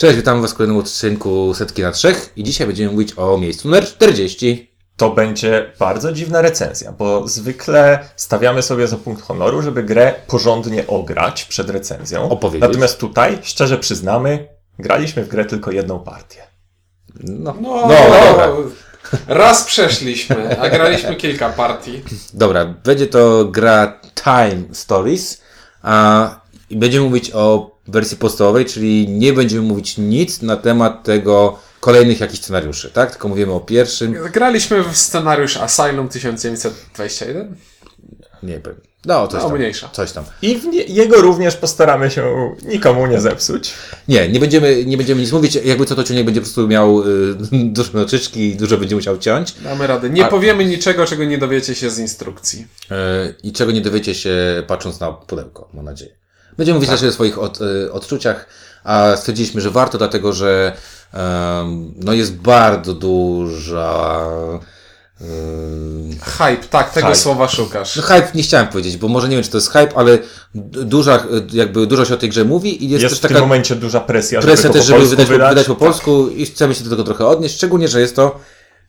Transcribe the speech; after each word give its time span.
Cześć, 0.00 0.16
witamy 0.16 0.42
Was 0.42 0.52
w 0.52 0.54
kolejnym 0.54 0.76
odcinku 0.78 1.54
Setki 1.54 1.82
na 1.82 1.92
Trzech 1.92 2.32
i 2.36 2.44
dzisiaj 2.44 2.66
będziemy 2.66 2.92
mówić 2.92 3.12
o 3.16 3.38
miejscu 3.38 3.68
numer 3.68 3.86
40. 3.86 4.70
To 4.96 5.10
będzie 5.10 5.72
bardzo 5.78 6.12
dziwna 6.12 6.42
recenzja, 6.42 6.92
bo 6.92 7.28
zwykle 7.28 7.98
stawiamy 8.16 8.62
sobie 8.62 8.88
za 8.88 8.96
punkt 8.96 9.22
honoru, 9.22 9.62
żeby 9.62 9.82
grę 9.82 10.14
porządnie 10.26 10.86
ograć 10.86 11.44
przed 11.44 11.70
recenzją. 11.70 12.30
Opowiedzieć. 12.30 12.68
Natomiast 12.68 12.98
tutaj, 12.98 13.38
szczerze 13.42 13.78
przyznamy, 13.78 14.48
graliśmy 14.78 15.24
w 15.24 15.28
grę 15.28 15.44
tylko 15.44 15.70
jedną 15.70 15.98
partię. 15.98 16.42
No, 17.20 17.54
No, 17.60 17.88
no, 17.88 17.88
dobra. 17.88 18.48
raz 19.28 19.64
przeszliśmy, 19.64 20.60
a 20.60 20.68
graliśmy 20.68 21.16
kilka 21.16 21.48
partii. 21.48 22.02
Dobra, 22.34 22.64
będzie 22.64 23.06
to 23.06 23.44
gra 23.44 24.00
Time 24.24 24.62
Stories 24.72 25.42
a, 25.82 26.30
i 26.70 26.76
będziemy 26.76 27.04
mówić 27.04 27.30
o 27.34 27.79
wersji 27.90 28.16
podstawowej, 28.16 28.64
czyli 28.64 29.08
nie 29.08 29.32
będziemy 29.32 29.62
mówić 29.62 29.98
nic 29.98 30.42
na 30.42 30.56
temat 30.56 31.04
tego 31.04 31.58
kolejnych 31.80 32.20
jakichś 32.20 32.40
scenariuszy, 32.42 32.90
tak? 32.90 33.10
Tylko 33.10 33.28
mówimy 33.28 33.52
o 33.52 33.60
pierwszym. 33.60 34.14
Graliśmy 34.32 34.82
w 34.84 34.96
scenariusz 34.96 35.56
Asylum 35.56 36.08
1921. 36.08 37.56
Nie 38.42 38.54
wiem. 38.60 38.74
No, 39.06 39.28
coś 39.28 39.42
No, 39.42 39.48
tam. 39.48 39.58
mniejsza. 39.58 39.88
Coś 39.92 40.12
tam. 40.12 40.24
I 40.42 40.60
nie, 40.68 40.82
jego 40.82 41.16
również 41.20 41.56
postaramy 41.56 42.10
się 42.10 42.54
nikomu 42.64 43.06
nie 43.06 43.20
zepsuć. 43.20 43.74
Nie, 44.08 44.28
nie 44.28 44.40
będziemy, 44.40 44.84
nie 44.84 44.96
będziemy 44.96 45.20
nic 45.20 45.32
mówić. 45.32 45.54
Jakby 45.64 45.86
co 45.86 45.96
to 45.96 46.04
ciągnik 46.04 46.24
będzie 46.26 46.40
po 46.40 46.44
prostu 46.44 46.68
miał 46.68 47.02
y, 47.08 47.34
duże 47.76 47.90
noczyczki 47.94 48.40
i 48.40 48.56
dużo 48.56 48.76
będzie 48.78 48.96
musiał 48.96 49.18
ciąć. 49.18 49.52
Damy 49.52 49.86
radę. 49.86 50.10
Nie 50.10 50.24
A- 50.24 50.28
powiemy 50.28 50.64
niczego, 50.64 51.06
czego 51.06 51.24
nie 51.24 51.38
dowiecie 51.38 51.74
się 51.74 51.90
z 51.90 51.98
instrukcji. 51.98 52.66
E, 52.90 53.34
i 53.42 53.52
czego 53.52 53.72
nie 53.72 53.80
dowiecie 53.80 54.14
się 54.14 54.62
patrząc 54.66 55.00
na 55.00 55.12
pudełko, 55.12 55.68
mam 55.74 55.84
nadzieję. 55.84 56.19
Będziemy 56.56 56.74
mówić 56.78 56.90
raczej 56.90 57.08
o 57.08 57.12
swoich 57.12 57.38
od, 57.38 57.58
e, 57.62 57.92
odczuciach, 57.92 58.46
a 58.84 59.16
stwierdziliśmy, 59.16 59.60
że 59.60 59.70
warto, 59.70 59.98
dlatego 59.98 60.32
że 60.32 60.72
em, 61.12 61.94
no 61.96 62.12
jest 62.12 62.36
bardzo 62.36 62.94
duża. 62.94 64.20
em, 65.20 66.10
Hype, 66.22 66.68
tak, 66.70 66.92
tego 66.92 67.06
Hype. 67.06 67.18
słowa 67.18 67.48
szukasz. 67.48 67.96
no 67.96 68.02
hype 68.02 68.28
nie 68.34 68.42
chciałem 68.42 68.68
powiedzieć, 68.68 68.96
bo 68.96 69.08
może 69.08 69.28
nie 69.28 69.36
wiem, 69.36 69.44
czy 69.44 69.50
to 69.50 69.56
jest 69.56 69.70
hype, 69.72 69.96
ale 69.96 70.18
duża, 70.84 71.16
e, 71.16 71.20
jakby 71.52 71.86
dużo 71.86 72.04
się 72.04 72.14
o 72.14 72.16
tej 72.16 72.28
grze 72.28 72.44
mówi 72.44 72.84
i 72.84 72.88
jest, 72.90 73.02
Jest, 73.02 73.12
też 73.12 73.18
w 73.18 73.22
taka 73.22 73.34
tym 73.34 73.42
momencie 73.42 73.76
duża 73.76 74.00
presja, 74.00 74.40
presja 74.40 74.62
żeby 74.62 74.74
też, 74.78 74.86
żeby 74.86 75.06
wydać, 75.06 75.26
po- 75.26 75.32
wydać. 75.32 75.48
wydać 75.48 75.66
po 75.66 75.76
polsku 75.76 76.28
i 76.28 76.46
chcemy 76.46 76.74
się 76.74 76.84
do 76.84 76.90
tego 76.90 77.04
trochę 77.04 77.26
odnieść, 77.26 77.54
szczególnie, 77.54 77.88
że 77.88 78.00
jest 78.00 78.16
to 78.16 78.40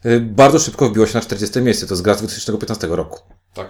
y, 0.06 0.20
bardzo 0.20 0.60
szybko 0.60 0.90
wbiło 0.90 1.08
się 1.08 1.14
na 1.16 1.22
40 1.22 1.62
miejsce, 1.62 1.88
to 1.88 1.94
jest 1.94 2.02
gra 2.02 2.14
z 2.14 2.18
2015 2.18 2.88
roku. 2.88 3.20
Tak. 3.54 3.70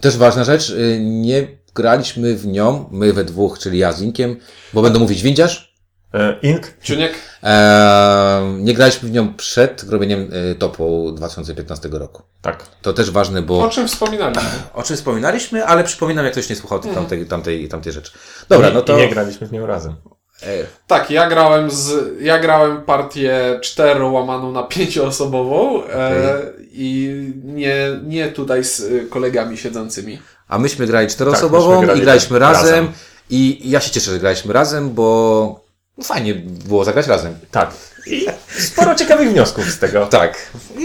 Też 0.00 0.16
ważna 0.16 0.44
rzecz, 0.44 0.70
y, 0.70 0.98
nie 1.00 1.58
graliśmy 1.82 2.34
w 2.36 2.46
nią, 2.46 2.88
my 2.92 3.12
we 3.12 3.24
dwóch, 3.24 3.58
czyli 3.58 3.78
ja 3.78 3.92
z 3.92 4.02
Inkiem, 4.02 4.36
bo 4.72 4.82
będę 4.82 4.98
mówić 4.98 5.22
windziarz. 5.22 5.74
E, 6.14 6.36
Ink, 6.42 6.72
Ciuniek? 6.82 7.12
E, 7.42 8.54
nie 8.58 8.74
graliśmy 8.74 9.08
w 9.08 9.12
nią 9.12 9.34
przed 9.34 9.82
robieniem 9.82 10.30
y, 10.52 10.54
topu 10.54 11.12
2015 11.12 11.88
roku. 11.92 12.22
tak. 12.42 12.66
To 12.82 12.92
też 12.92 13.10
ważne, 13.10 13.42
bo... 13.42 13.64
O 13.64 13.68
czym 13.68 13.88
wspominaliśmy? 13.88 14.42
O 14.74 14.82
czym 14.82 14.96
wspominaliśmy, 14.96 15.64
ale 15.66 15.84
przypominam, 15.84 16.24
jak 16.24 16.32
ktoś 16.32 16.50
nie 16.50 16.56
słuchał 16.56 16.78
tej, 16.78 16.92
tamtej, 16.94 17.26
tamtej, 17.26 17.68
tamtej 17.68 17.92
rzeczy. 17.92 18.12
Dobra, 18.48 18.68
I, 18.68 18.74
no 18.74 18.82
to... 18.82 18.96
Nie 18.96 19.08
graliśmy 19.08 19.46
w 19.46 19.52
nią 19.52 19.66
razem. 19.66 19.94
e, 20.42 20.46
Tak, 20.86 21.10
ja 21.10 21.28
grałem 21.28 21.70
z. 21.70 21.92
Ja 22.20 22.38
grałem 22.38 22.82
partię 22.82 23.58
4 23.62 24.04
łamaną 24.04 24.52
na 24.52 24.62
5-osobową 24.62 25.82
e, 25.94 26.40
i 26.72 27.14
nie, 27.44 27.76
nie 28.06 28.28
tutaj 28.28 28.64
z 28.64 28.82
kolegami 29.10 29.56
siedzącymi. 29.56 30.18
A 30.48 30.58
myśmy 30.58 30.86
grali 30.86 31.08
czteroosobową 31.08 31.70
myśmy 31.70 31.86
grali 31.86 32.00
i 32.00 32.02
graliśmy 32.02 32.38
razem. 32.38 32.64
razem. 32.64 32.92
I 33.30 33.70
ja 33.70 33.80
się 33.80 33.90
cieszę, 33.90 34.10
że 34.10 34.18
graliśmy 34.18 34.52
razem, 34.52 34.90
bo 34.90 35.60
no 35.98 36.04
fajnie 36.04 36.34
było 36.34 36.84
zagrać 36.84 37.06
razem. 37.06 37.38
Tak. 37.50 37.70
I 38.06 38.26
sporo 38.58 38.94
ciekawych 38.94 39.30
wniosków 39.30 39.64
z 39.70 39.78
tego. 39.78 40.06
Tak. 40.06 40.38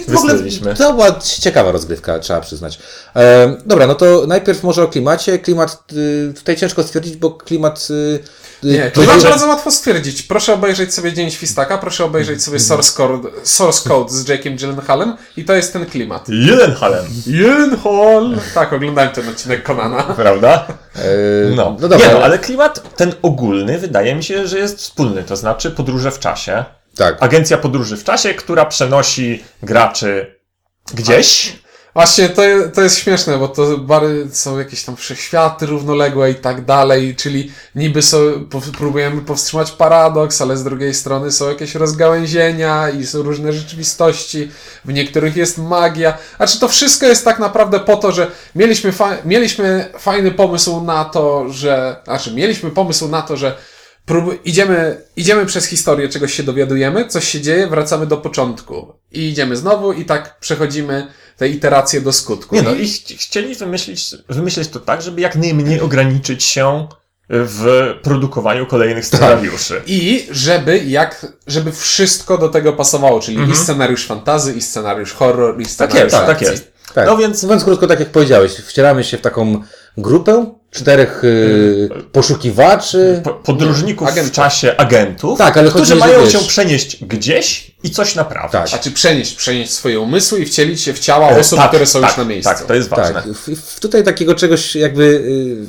W 0.08 0.18
ogóle 0.18 0.34
to 0.78 0.94
była 0.94 1.20
ciekawa 1.20 1.72
rozgrywka, 1.72 2.20
trzeba 2.20 2.42
przyznać. 2.42 2.80
E, 3.16 3.58
dobra, 3.66 3.88
no 3.88 3.96
to 3.96 4.24
najpierw 4.28 4.64
może 4.64 4.84
o 4.84 4.88
klimacie. 4.88 5.40
Klimat 5.40 5.84
y, 5.94 6.34
tutaj 6.36 6.56
ciężko 6.56 6.84
stwierdzić, 6.84 7.16
bo 7.16 7.32
klimat. 7.32 7.88
Y, 7.90 8.20
y, 8.64 8.72
Nie, 8.72 8.92
to 8.92 9.02
będzie- 9.02 9.30
bardzo 9.30 9.48
łatwo 9.48 9.72
stwierdzić. 9.72 10.22
Proszę 10.22 10.54
obejrzeć 10.54 10.94
sobie 10.94 11.14
Dzień 11.14 11.32
Świstaka, 11.32 11.78
proszę 11.78 12.06
obejrzeć 12.06 12.44
sobie 12.44 12.60
Source 12.60 12.98
Code, 12.98 13.30
source 13.44 13.90
code 13.90 14.14
z 14.14 14.26
Jake'em 14.26 14.58
Gyllenhaalem 14.60 15.18
i 15.38 15.46
to 15.46 15.54
jest 15.54 15.74
ten 15.74 15.86
klimat. 15.86 16.30
Jelenhalem. 16.30 17.06
Gyllenhaal! 17.28 18.38
Tak, 18.54 18.74
oglądałem 18.74 19.10
ten 19.12 19.30
odcinek 19.30 19.64
Konana. 19.64 20.04
Prawda? 20.04 20.68
e, 20.96 21.00
No, 21.56 21.78
no 21.80 21.88
dobra, 21.88 22.08
nie, 22.08 22.14
no, 22.14 22.20
ale 22.24 22.40
klimat 22.40 22.96
ten 22.96 23.14
ogólny 23.22 23.80
wydaje 23.80 24.16
mi 24.16 24.24
się, 24.24 24.48
że 24.48 24.60
jest 24.60 24.78
wspólny, 24.78 25.24
to 25.24 25.36
znaczy 25.36 25.72
podróże 25.72 26.12
w 26.12 26.20
czasie. 26.20 26.66
Tak. 26.98 27.18
Agencja 27.24 27.58
podróży 27.58 27.98
w 27.98 28.04
czasie, 28.04 28.34
która 28.34 28.66
przenosi 28.66 29.44
graczy 29.64 30.40
gdzieś. 30.94 31.64
Właśnie, 31.94 32.30
to, 32.30 32.42
to 32.74 32.82
jest 32.82 32.98
śmieszne, 32.98 33.38
bo 33.38 33.48
to 33.48 33.78
bary 33.78 34.28
są 34.32 34.60
jakieś 34.60 34.84
tam 34.84 34.96
wszechświaty 34.96 35.66
równoległe 35.66 36.32
i 36.32 36.36
tak 36.36 36.66
dalej, 36.66 37.16
czyli 37.16 37.52
niby 37.76 38.02
są, 38.02 38.18
próbujemy 38.78 39.22
powstrzymać 39.22 39.72
paradoks, 39.72 40.42
ale 40.42 40.58
z 40.58 40.64
drugiej 40.64 40.94
strony 40.94 41.32
są 41.32 41.50
jakieś 41.50 41.76
rozgałęzienia 41.76 42.90
i 42.90 43.06
są 43.06 43.22
różne 43.22 43.54
rzeczywistości, 43.54 44.52
w 44.86 44.94
niektórych 44.94 45.38
jest 45.38 45.58
magia. 45.58 46.18
A 46.40 46.48
czy 46.48 46.60
to 46.60 46.68
wszystko 46.68 47.06
jest 47.06 47.26
tak 47.26 47.40
naprawdę 47.40 47.80
po 47.80 47.98
to, 47.98 48.12
że 48.12 48.32
mieliśmy, 48.56 48.92
fa- 48.92 49.18
mieliśmy 49.26 49.90
fajny 50.00 50.32
pomysł 50.32 50.82
na 50.82 51.06
to, 51.06 51.50
że, 51.50 51.96
znaczy 52.06 52.32
mieliśmy 52.34 52.70
pomysł 52.72 53.08
na 53.08 53.22
to, 53.22 53.38
że 53.38 53.56
Prób, 54.06 54.46
idziemy, 54.46 55.02
idziemy 55.16 55.46
przez 55.46 55.66
historię, 55.66 56.10
czegoś 56.10 56.34
się 56.34 56.44
dowiadujemy, 56.44 57.08
coś 57.08 57.28
się 57.28 57.42
dzieje, 57.42 57.68
wracamy 57.68 58.08
do 58.08 58.18
początku. 58.18 58.94
I 59.12 59.30
idziemy 59.30 59.56
znowu 59.56 59.94
i 59.94 60.06
tak 60.06 60.40
przechodzimy 60.40 61.08
te 61.38 61.50
iteracje 61.50 62.02
do 62.02 62.14
skutku. 62.14 62.56
Nie 62.56 62.62
no, 62.62 62.74
i 62.74 62.84
chci- 62.86 63.18
chcieli 63.18 63.56
wymyślić, 63.56 64.16
wymyślić 64.30 64.68
to 64.68 64.80
tak, 64.80 65.02
żeby 65.02 65.22
jak 65.22 65.36
najmniej 65.36 65.82
ograniczyć 65.82 66.44
się 66.44 66.88
w 67.30 67.94
produkowaniu 68.04 68.66
kolejnych 68.66 69.06
scenariuszy. 69.06 69.82
I 69.86 70.28
żeby 70.32 70.78
jak, 70.78 71.26
żeby 71.48 71.72
wszystko 71.72 72.38
do 72.38 72.50
tego 72.50 72.74
pasowało, 72.74 73.20
czyli 73.20 73.52
i 73.52 73.56
scenariusz 73.56 74.06
fantazy, 74.06 74.54
i 74.54 74.62
scenariusz 74.62 75.14
horror, 75.14 75.62
i 75.62 75.66
scenariusz 75.66 76.04
jest, 76.04 76.16
tak 76.16 76.30
akcji. 76.30 76.48
jest. 76.48 76.72
tak. 76.94 77.08
No 77.08 77.18
więc 77.18 77.44
Mówiąc 77.44 77.64
krótko, 77.64 77.88
tak 77.88 78.00
jak 78.00 78.10
powiedziałeś, 78.10 78.52
wcieramy 78.52 79.04
się 79.04 79.18
w 79.18 79.22
taką 79.22 79.62
grupę 79.98 80.46
czterech 80.74 81.24
y, 81.24 81.90
poszukiwaczy. 82.12 83.22
po, 83.24 83.30
podróżników 83.34 84.10
w 84.12 84.32
czasie 84.32 84.78
agentów, 84.78 85.38
Tak, 85.38 85.58
ale 85.58 85.70
którzy 85.70 85.96
mają 85.96 86.22
wiesz- 86.22 86.32
się 86.34 86.40
przenieść 86.40 87.06
gdzieś 87.06 87.72
i 87.84 87.92
coś 87.92 88.16
naprawić. 88.16 88.52
Tak. 88.52 88.68
Znaczy 88.70 88.92
przenieść, 88.92 89.36
przenieść 89.36 89.72
swoje 89.72 90.00
umysły 90.00 90.40
i 90.40 90.46
wcielić 90.46 90.82
się 90.82 90.94
w 90.94 91.00
ciała 91.00 91.30
E, 91.30 91.40
osób, 91.40 91.60
tak, 91.60 91.68
które 91.70 91.86
są 91.86 92.02
tak, 92.02 92.10
już 92.10 92.18
na 92.18 92.24
miejscu. 92.26 92.50
Tak, 92.54 92.62
to 92.66 92.74
jest 92.74 92.90
ważne. 92.90 93.14
Tak, 93.14 93.34
w, 93.34 93.50
w, 93.74 93.80
tutaj 93.80 94.04
takiego 94.04 94.36
czegoś 94.36 94.76
jakby, 94.76 95.04
y, 95.04 95.68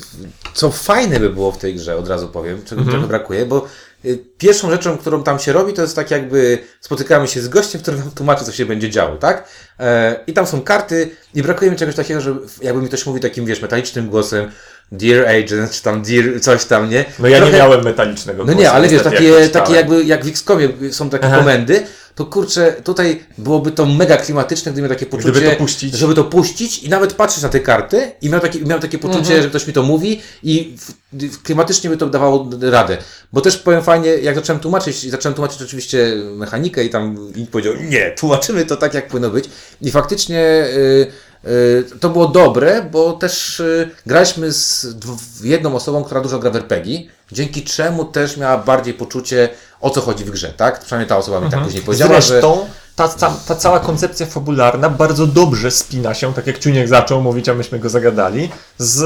co 0.54 0.70
fajne 0.70 1.20
by 1.20 1.30
było 1.30 1.52
w 1.52 1.58
tej 1.58 1.74
grze, 1.74 1.96
od 1.96 2.08
razu 2.08 2.28
powiem, 2.28 2.62
czego 2.64 2.80
Mhm. 2.80 2.90
trochę 2.90 3.08
brakuje, 3.08 3.46
bo 3.46 3.66
y, 4.04 4.18
pierwszą 4.38 4.70
rzeczą, 4.70 4.98
którą 4.98 5.22
tam 5.22 5.38
się 5.38 5.52
robi, 5.52 5.72
to 5.72 5.82
jest 5.82 5.96
tak 5.96 6.10
jakby 6.10 6.58
spotykamy 6.80 7.28
się 7.28 7.42
z 7.42 7.48
gościem, 7.48 7.80
który 7.80 7.96
nam 7.96 8.10
tłumaczy, 8.10 8.44
co 8.44 8.52
się 8.52 8.66
będzie 8.66 8.90
działo, 8.90 9.16
tak? 9.16 9.48
E, 9.80 10.20
I 10.26 10.32
tam 10.32 10.46
są 10.46 10.62
karty 10.62 11.10
i 11.34 11.42
brakuje 11.42 11.70
mi 11.70 11.76
czegoś 11.76 11.94
takiego, 11.94 12.20
że 12.20 12.34
jakby 12.62 12.82
mi 12.82 12.88
ktoś 12.88 13.06
mówi 13.06 13.20
takim, 13.20 13.46
wiesz, 13.46 13.62
metalicznym 13.62 14.08
głosem 14.08 14.50
Dear 14.96 15.26
Agent, 15.28 15.70
czy 15.70 15.82
tam 15.82 16.02
Dear 16.02 16.40
coś 16.40 16.64
tam, 16.64 16.90
nie? 16.90 17.04
No 17.18 17.28
ja 17.28 17.36
Trochę- 17.36 17.52
nie 17.52 17.58
miałem 17.58 17.84
metalicznego 17.84 18.44
No 18.44 18.52
nie, 18.52 18.70
ale 18.70 18.88
wiesz, 18.88 19.02
takie, 19.02 19.24
jak 19.24 19.50
takie 19.50 19.74
jakby, 19.74 20.04
jak 20.04 20.24
w 20.24 20.28
XCOMie 20.28 20.68
są 20.90 21.10
takie 21.10 21.26
Aha. 21.26 21.38
komendy, 21.38 21.82
to 22.14 22.26
kurczę, 22.26 22.72
tutaj 22.84 23.22
byłoby 23.38 23.70
to 23.70 23.86
mega 23.86 24.16
klimatyczne, 24.16 24.72
gdyby 24.72 24.88
miał 24.88 24.96
takie 24.96 25.06
poczucie, 25.06 25.30
Gdyby 25.32 25.50
to 25.50 25.56
puścić. 25.56 25.94
żeby 25.94 26.14
to 26.14 26.24
puścić 26.24 26.78
i 26.82 26.88
nawet 26.88 27.12
patrzeć 27.12 27.42
na 27.42 27.48
te 27.48 27.60
karty 27.60 28.12
i 28.22 28.28
miał, 28.28 28.40
taki, 28.40 28.66
miał 28.66 28.80
takie 28.80 28.98
poczucie, 28.98 29.20
Mhm. 29.20 29.42
że 29.42 29.48
ktoś 29.48 29.66
mi 29.66 29.72
to 29.72 29.82
mówi 29.82 30.20
i 30.42 30.76
w, 30.78 30.92
w, 31.28 31.42
klimatycznie 31.42 31.90
by 31.90 31.96
to 31.96 32.06
dawało 32.06 32.48
radę. 32.60 32.98
Bo 33.32 33.40
też 33.40 33.56
powiem 33.56 33.82
fajnie, 33.82 34.08
jak 34.08 34.34
zacząłem 34.34 34.60
tłumaczyć, 34.60 35.04
i 35.04 35.10
zacząłem 35.10 35.34
tłumaczyć 35.34 35.62
oczywiście 35.62 36.16
mechanikę 36.36 36.84
i 36.84 36.90
tam 36.90 37.32
i 37.36 37.46
powiedział, 37.46 37.74
nie, 37.88 38.10
tłumaczymy 38.18 38.66
to 38.66 38.76
tak, 38.76 38.94
jak 38.94 39.08
powinno 39.08 39.30
być. 39.30 39.44
I 39.82 39.90
faktycznie 39.90 40.40
y, 40.76 41.06
y, 41.50 41.84
to 42.00 42.10
było 42.10 42.28
dobre, 42.28 42.88
bo 42.92 43.12
też 43.12 43.60
y, 43.60 43.90
graliśmy 44.06 44.52
z 44.52 44.86
dw- 44.98 45.44
jedną 45.44 45.74
osobą, 45.76 46.04
która 46.04 46.20
dużo 46.20 46.38
gra 46.38 46.50
w 46.50 46.56
RPG, 46.56 46.98
dzięki 47.32 47.62
czemu 47.62 48.04
też 48.04 48.36
miała 48.36 48.58
bardziej 48.58 48.94
poczucie, 48.94 49.48
o 49.80 49.90
co 49.90 50.00
chodzi 50.00 50.24
w 50.24 50.30
grze, 50.30 50.52
tak? 50.56 50.80
Przynajmniej 50.80 51.08
ta 51.08 51.16
osoba 51.16 51.40
mi 51.40 51.50
tak 51.50 51.64
później 51.64 51.82
powiedziała, 51.82 52.20
że... 52.20 52.28
Zresztą 52.28 52.66
ta, 52.96 53.08
ta, 53.08 53.34
ta 53.48 53.56
cała 53.56 53.80
koncepcja 53.80 54.26
fabularna 54.26 54.90
bardzo 54.90 55.26
dobrze 55.26 55.70
spina 55.70 56.14
się, 56.14 56.34
tak 56.34 56.46
jak 56.46 56.58
Ciuniek 56.58 56.88
zaczął 56.88 57.22
mówić, 57.22 57.48
a 57.48 57.54
myśmy 57.54 57.78
go 57.78 57.88
zagadali, 57.88 58.50
z 58.78 59.04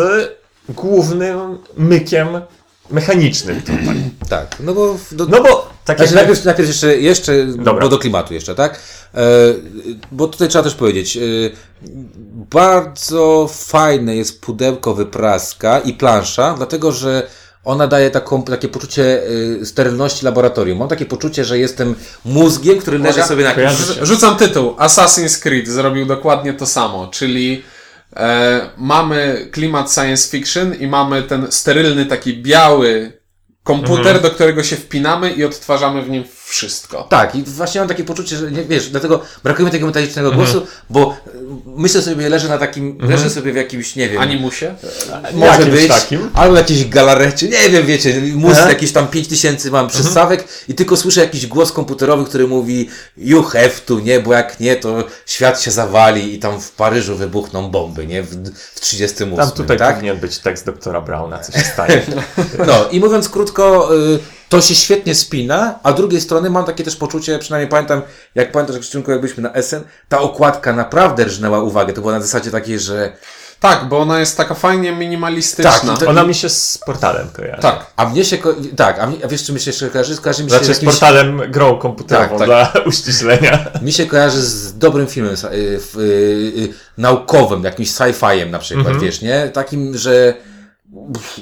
głównym 0.68 1.58
mykiem 1.76 2.28
mechanicznym. 2.90 3.62
Tak, 4.28 4.56
no 4.60 4.74
bo... 4.74 4.96
Do, 5.12 5.26
No 5.26 5.42
bo 5.42 5.70
tak 5.84 5.98
Znaczy, 5.98 6.14
jak 6.14 6.26
najpierw, 6.26 6.44
najpierw 6.44 6.68
jeszcze, 6.68 6.96
jeszcze 6.96 7.46
Dobra. 7.46 7.82
bo 7.82 7.88
do 7.88 7.98
klimatu 7.98 8.34
jeszcze, 8.34 8.54
tak? 8.54 8.80
E, 9.14 9.20
bo 10.12 10.28
tutaj 10.28 10.48
trzeba 10.48 10.64
też 10.64 10.74
powiedzieć, 10.74 11.16
e, 11.16 11.20
bardzo 12.50 13.48
fajne 13.52 14.16
jest 14.16 14.40
pudełko 14.40 14.94
wypraska 14.94 15.78
i 15.78 15.92
plansza, 15.92 16.54
dlatego 16.56 16.92
że 16.92 17.26
ona 17.64 17.86
daje 17.86 18.10
taką, 18.10 18.42
takie 18.42 18.68
poczucie 18.68 19.22
y, 19.62 19.66
sterylności 19.66 20.24
laboratorium. 20.24 20.78
Mam 20.78 20.88
takie 20.88 21.06
poczucie, 21.06 21.44
że 21.44 21.58
jestem 21.58 21.94
mózgiem, 22.24 22.78
który 22.78 22.98
leży 22.98 23.22
sobie 23.22 23.44
na 23.44 23.54
się. 23.54 24.06
Rzucam 24.06 24.36
tytuł. 24.36 24.70
Assassin's 24.74 25.42
Creed 25.42 25.68
zrobił 25.68 26.06
dokładnie 26.06 26.54
to 26.54 26.66
samo, 26.66 27.06
czyli 27.06 27.62
e, 28.16 28.60
mamy 28.76 29.48
klimat 29.52 29.92
science 29.92 30.28
fiction 30.30 30.74
i 30.74 30.86
mamy 30.86 31.22
ten 31.22 31.46
sterylny, 31.52 32.06
taki 32.06 32.42
biały 32.42 33.12
komputer, 33.62 34.06
Mhm. 34.06 34.22
do 34.22 34.30
którego 34.30 34.62
się 34.62 34.76
wpinamy 34.76 35.30
i 35.32 35.44
odtwarzamy 35.44 36.02
w 36.02 36.10
nim 36.10 36.24
wszystko. 36.48 37.02
Tak, 37.10 37.34
i 37.34 37.42
właśnie 37.42 37.80
mam 37.80 37.88
takie 37.88 38.04
poczucie, 38.04 38.36
że 38.36 38.50
nie 38.50 38.64
wiesz, 38.64 38.88
dlatego 38.90 39.20
brakuje 39.44 39.66
mi 39.66 39.72
tego 39.72 39.86
metalicznego 39.86 40.28
Mhm. 40.28 40.44
głosu, 40.46 40.66
bo 40.90 41.16
y, 41.26 41.30
myślę 41.66 42.02
sobie, 42.02 42.28
leżę 42.28 42.48
na 42.48 42.58
takim, 42.58 42.98
leżę 43.00 43.30
sobie 43.30 43.52
w 43.52 43.56
jakimś, 43.56 43.96
nie 43.96 44.08
wiem, 44.08 44.20
Animusie? 44.22 44.74
może 45.32 45.52
Jakimś 45.52 45.68
być, 45.80 45.88
takim. 45.88 46.30
albo 46.34 46.56
jakiejś 46.56 46.88
galarecie, 46.88 47.48
nie 47.48 47.70
wiem, 47.70 47.86
wiecie, 47.86 48.20
mózg 48.34 48.56
Aha. 48.60 48.68
jakiś 48.68 48.92
tam 48.92 49.08
5000 49.08 49.70
mam 49.70 49.88
przystawek 49.88 50.44
i 50.68 50.74
tylko 50.74 50.96
słyszę 50.96 51.20
jakiś 51.20 51.46
głos 51.46 51.72
komputerowy, 51.72 52.24
który 52.24 52.46
mówi 52.48 52.88
you 53.16 53.42
have 53.42 53.70
to, 53.86 54.00
nie, 54.00 54.20
bo 54.20 54.32
jak 54.32 54.60
nie, 54.60 54.76
to 54.76 55.04
świat 55.26 55.62
się 55.62 55.70
zawali 55.70 56.34
i 56.34 56.38
tam 56.38 56.60
w 56.60 56.70
Paryżu 56.70 57.16
wybuchną 57.16 57.70
bomby, 57.70 58.06
nie, 58.06 58.22
w, 58.22 58.30
w 58.74 58.80
38, 58.80 59.36
Tam 59.36 59.50
tutaj 59.50 59.76
tak? 59.78 59.94
powinien 59.94 60.16
być 60.16 60.38
tekst 60.38 60.66
doktora 60.66 61.00
Brauna, 61.00 61.38
co 61.38 61.52
się 61.52 61.64
stanie. 61.64 62.02
No 62.66 62.88
i 62.90 63.00
mówiąc 63.00 63.28
krótko, 63.28 63.90
y, 63.96 64.18
to 64.48 64.60
się 64.60 64.74
świetnie 64.74 65.14
spina, 65.14 65.78
a 65.82 65.92
z 65.92 65.94
drugiej 65.94 66.20
strony 66.20 66.50
mam 66.50 66.64
takie 66.64 66.84
też 66.84 66.96
poczucie, 66.96 67.38
przynajmniej 67.38 67.68
pamiętam, 67.70 68.02
jak 68.34 68.52
pamiętasz, 68.52 68.78
Krzysztynku, 68.78 69.10
jak 69.10 69.20
byliśmy 69.20 69.42
na 69.42 69.62
SN, 69.62 69.80
ta 70.08 70.20
okładka 70.20 70.72
naprawdę 70.72 71.24
rżnęła 71.24 71.62
uwagę. 71.62 71.92
To 71.92 72.00
było 72.00 72.12
na 72.12 72.20
zasadzie 72.20 72.50
takiej, 72.50 72.78
że 72.78 73.12
Tak, 73.60 73.88
bo 73.88 73.98
ona 73.98 74.20
jest 74.20 74.36
taka 74.36 74.54
fajnie 74.54 74.92
minimalistyczna. 74.92 75.96
Tak, 75.98 76.08
Ona 76.08 76.24
mi 76.24 76.34
się 76.34 76.48
z 76.48 76.78
portalem 76.86 77.28
kojarzy. 77.32 77.62
tak. 77.62 77.86
A 77.96 78.06
mnie 78.08 78.24
się, 78.24 78.38
ko- 78.38 78.54
tak, 78.76 78.98
a, 78.98 79.06
mnie, 79.06 79.16
a 79.24 79.28
wiesz, 79.28 79.44
czy 79.44 79.52
mi 79.52 79.60
się 79.60 79.70
jeszcze 79.70 79.88
kojarzy? 79.90 80.16
Kojarzy 80.16 80.44
mi 80.44 80.50
się, 80.50 80.56
Znaczy 80.56 80.64
z 80.74 80.76
z 80.76 80.80
jakimś, 80.82 80.92
portalem 80.92 81.42
grą 81.50 81.78
komputerową 81.78 82.38
Tak, 82.38 82.46
dla 82.46 82.72
uściślenia. 82.86 83.68
mi 83.82 83.92
się 83.92 84.06
kojarzy 84.06 84.42
z 84.42 84.78
dobrym 84.78 85.06
filmem 85.06 85.34
y, 85.34 85.46
y, 85.48 86.00
y, 86.00 86.72
naukowym, 86.98 87.64
jakimś 87.64 87.88
sci-fiem 87.90 88.50
na 88.50 88.58
przykład, 88.58 88.86
Mhm. 88.86 89.04
wiesz, 89.04 89.22
nie? 89.22 89.48
Takim, 89.48 89.96
że 89.96 90.34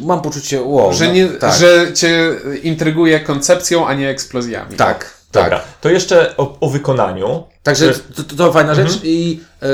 mam 0.03 0.23
poczucie, 0.23 0.63
wow, 0.63 0.93
Że, 0.93 1.07
no, 1.07 1.13
nie, 1.13 1.27
tak, 1.29 1.55
że 1.59 1.93
cię 1.93 2.35
intryguje 2.63 3.21
koncepcją, 3.21 3.87
a 3.87 3.95
nie 3.95 4.09
eksplozjami. 4.09 4.77
tak, 4.77 5.17
tak. 5.33 5.45
Dobra, 5.45 5.61
to 5.81 5.89
jeszcze 5.89 6.37
o, 6.37 6.57
o 6.61 6.69
wykonaniu. 6.71 7.45
Także 7.63 7.93
to, 7.95 8.23
to, 8.25 8.37
to 8.37 8.53
fajna 8.53 8.71
Mhm. 8.73 8.89
rzecz 8.89 9.01
i 9.05 9.41
yy, 9.63 9.69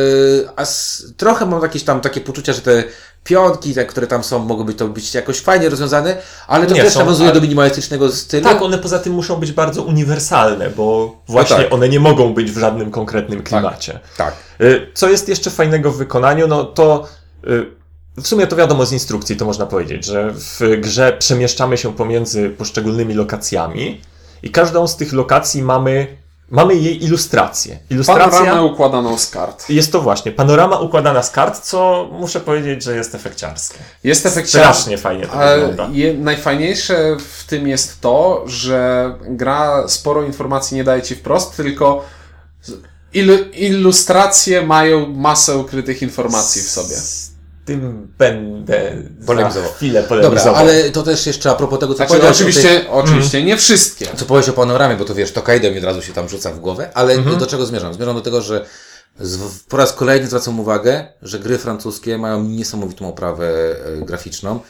a 0.56 0.62
s, 0.62 1.04
trochę 1.16 1.46
mam 1.46 1.62
jakieś 1.62 1.82
tam 1.84 2.00
takie 2.00 2.20
poczucia, 2.20 2.52
że 2.52 2.60
te 2.60 2.84
pionki, 3.24 3.74
te, 3.74 3.84
które 3.86 4.06
tam 4.06 4.24
są, 4.24 4.38
mogą 4.38 4.64
być 4.64 4.78
to 4.78 4.88
być 4.88 5.14
jakoś 5.14 5.40
fajnie 5.40 5.68
rozwiązane, 5.68 6.16
ale 6.46 6.66
to 6.66 6.74
Nie 6.74 6.82
też 6.82 6.92
są, 6.92 6.98
nawiązuje 7.00 7.28
ale- 7.28 7.34
do 7.34 7.42
minimalistycznego 7.42 8.12
stylu. 8.12 8.44
Tak, 8.44 8.62
one 8.62 8.78
poza 8.78 8.98
tym 8.98 9.12
muszą 9.12 9.36
być 9.36 9.52
bardzo 9.52 9.82
uniwersalne, 9.82 10.70
bo 10.70 11.16
właśnie 11.28 11.56
tak. 11.56 11.72
one 11.72 11.88
nie 11.88 12.00
mogą 12.00 12.34
być 12.34 12.50
w 12.52 12.58
żadnym 12.58 12.90
konkretnym 12.90 13.42
klimacie. 13.42 14.00
tak. 14.16 14.34
Y, 14.60 14.86
Co 14.94 15.08
jest 15.08 15.28
jeszcze 15.28 15.50
fajnego 15.50 15.92
w 15.92 15.96
wykonaniu, 15.96 16.46
no 16.48 16.64
to 16.64 17.08
y, 17.46 17.81
w 18.16 18.28
sumie 18.28 18.46
to 18.46 18.56
wiadomo 18.56 18.86
z 18.86 18.92
instrukcji, 18.92 19.36
to 19.36 19.44
można 19.44 19.66
powiedzieć, 19.66 20.04
że 20.04 20.32
w 20.34 20.60
grze 20.80 21.16
przemieszczamy 21.18 21.78
się 21.78 21.94
pomiędzy 21.94 22.50
poszczególnymi 22.50 23.14
lokacjami 23.14 24.00
i 24.42 24.50
każdą 24.50 24.86
z 24.86 24.96
tych 24.96 25.12
lokacji 25.12 25.62
mamy, 25.62 26.16
mamy 26.50 26.74
jej 26.74 27.04
ilustrację. 27.04 27.78
Ilustracja 27.90 28.30
Panoramę 28.30 28.62
układaną 28.62 29.18
z 29.18 29.30
kart. 29.30 29.70
jest 29.70 29.92
to 29.92 30.00
właśnie 30.00 30.32
panorama 30.32 30.78
układana 30.78 31.22
z 31.22 31.30
kart, 31.30 31.60
co 31.60 32.08
muszę 32.12 32.40
powiedzieć, 32.40 32.82
że 32.82 32.96
jest 32.96 33.14
efekciarskie. 33.14 33.78
Jest 34.04 34.26
efekciarz. 34.26 34.62
Strasznie 34.62 34.98
fajnie 34.98 35.26
to 35.26 35.38
wygląda. 35.38 35.88
je, 35.92 36.14
najfajniejsze 36.14 37.16
w 37.18 37.44
tym 37.44 37.68
jest 37.68 38.00
to, 38.00 38.42
że 38.46 39.14
gra 39.20 39.88
sporo 39.88 40.22
informacji 40.22 40.76
nie 40.76 40.84
daje 40.84 41.02
ci 41.02 41.14
wprost, 41.14 41.56
tylko 41.56 42.04
ilustracje 43.52 44.62
mają 44.66 45.06
masę 45.06 45.56
ukrytych 45.58 46.02
informacji 46.02 46.62
w 46.62 46.68
sobie. 46.68 46.96
Tym 47.64 48.12
będę 48.18 48.92
Polemizował. 49.26 49.68
za 49.70 49.74
chwilę 49.74 50.02
Dobra, 50.02 50.08
polemizował. 50.22 50.54
ale 50.56 50.90
to 50.90 51.02
też 51.02 51.26
jeszcze 51.26 51.50
a 51.50 51.54
propos 51.54 51.78
tego, 51.80 51.92
co 51.94 51.96
Znaczy, 51.96 52.08
powiedziałeś 52.10 52.36
oczywiście, 52.36 52.68
tej- 52.80 52.88
oczywiście 52.88 53.42
nie 53.44 53.56
wszystkie. 53.56 54.06
co 54.16 54.24
powiesz 54.24 54.48
o 54.48 54.52
panoramie, 54.52 54.96
bo 54.96 55.04
to 55.04 55.14
wiesz, 55.14 55.32
to 55.32 55.42
Kaido 55.42 55.70
mi 55.70 55.78
od 55.78 55.84
razu 55.84 56.02
się 56.02 56.12
tam 56.12 56.28
rzuca 56.28 56.52
w 56.52 56.60
głowę, 56.60 56.90
ale 56.94 57.14
Mhm. 57.14 57.38
do 57.38 57.46
czego 57.46 57.66
zmierzam? 57.66 57.94
Zmierzam 57.94 58.14
do 58.14 58.20
tego, 58.22 58.40
że 58.42 58.64
z, 59.20 59.38
po 59.68 59.76
raz 59.76 59.92
kolejny 59.92 60.26
zwracam 60.26 60.60
uwagę, 60.60 61.06
że 61.22 61.38
gry 61.38 61.58
francuskie 61.58 62.18
mają 62.18 62.42
niesamowitą 62.44 63.08
oprawę 63.08 63.48
e, 64.02 64.04
graficzną 64.04 64.60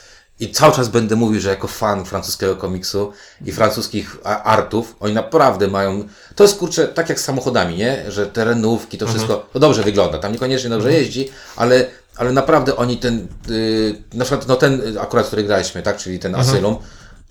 i 0.41 0.51
cały 0.51 0.73
czas 0.73 0.89
będę 0.89 1.17
mówił, 1.17 1.41
że 1.41 1.49
jako 1.49 1.69
fan 1.69 2.05
francuskiego 2.05 2.57
komiksu 2.57 3.13
i 3.47 3.53
francuskich 3.53 4.17
artów, 4.25 4.97
oni 5.01 5.15
naprawdę 5.15 5.69
mają, 5.69 6.05
to 6.35 6.45
jest 6.45 6.59
kurczę, 6.59 6.89
tak 6.89 7.09
jak 7.09 7.21
z 7.21 7.25
samochodami, 7.25 7.77
nie? 7.77 8.05
Że 8.09 8.27
terenówki, 8.27 8.99
to 8.99 9.07
wszystko, 9.07 9.47
to 9.53 9.59
dobrze 9.59 9.83
wygląda, 9.83 10.19
tam 10.19 10.33
niekoniecznie 10.33 10.71
dobrze 10.71 10.93
jeździ, 10.93 11.29
ale, 11.57 11.85
ale 12.17 12.33
naprawdę 12.33 12.77
oni 12.77 12.97
ten, 12.97 13.29
y, 13.51 14.03
na 14.15 14.25
przykład 14.25 14.49
no 14.49 14.57
ten 14.57 14.99
akurat, 15.01 15.27
który 15.27 15.45
graliśmy, 15.45 15.83
tak, 15.83 15.97
czyli 15.97 16.19
ten 16.19 16.35
Asylum, 16.35 16.77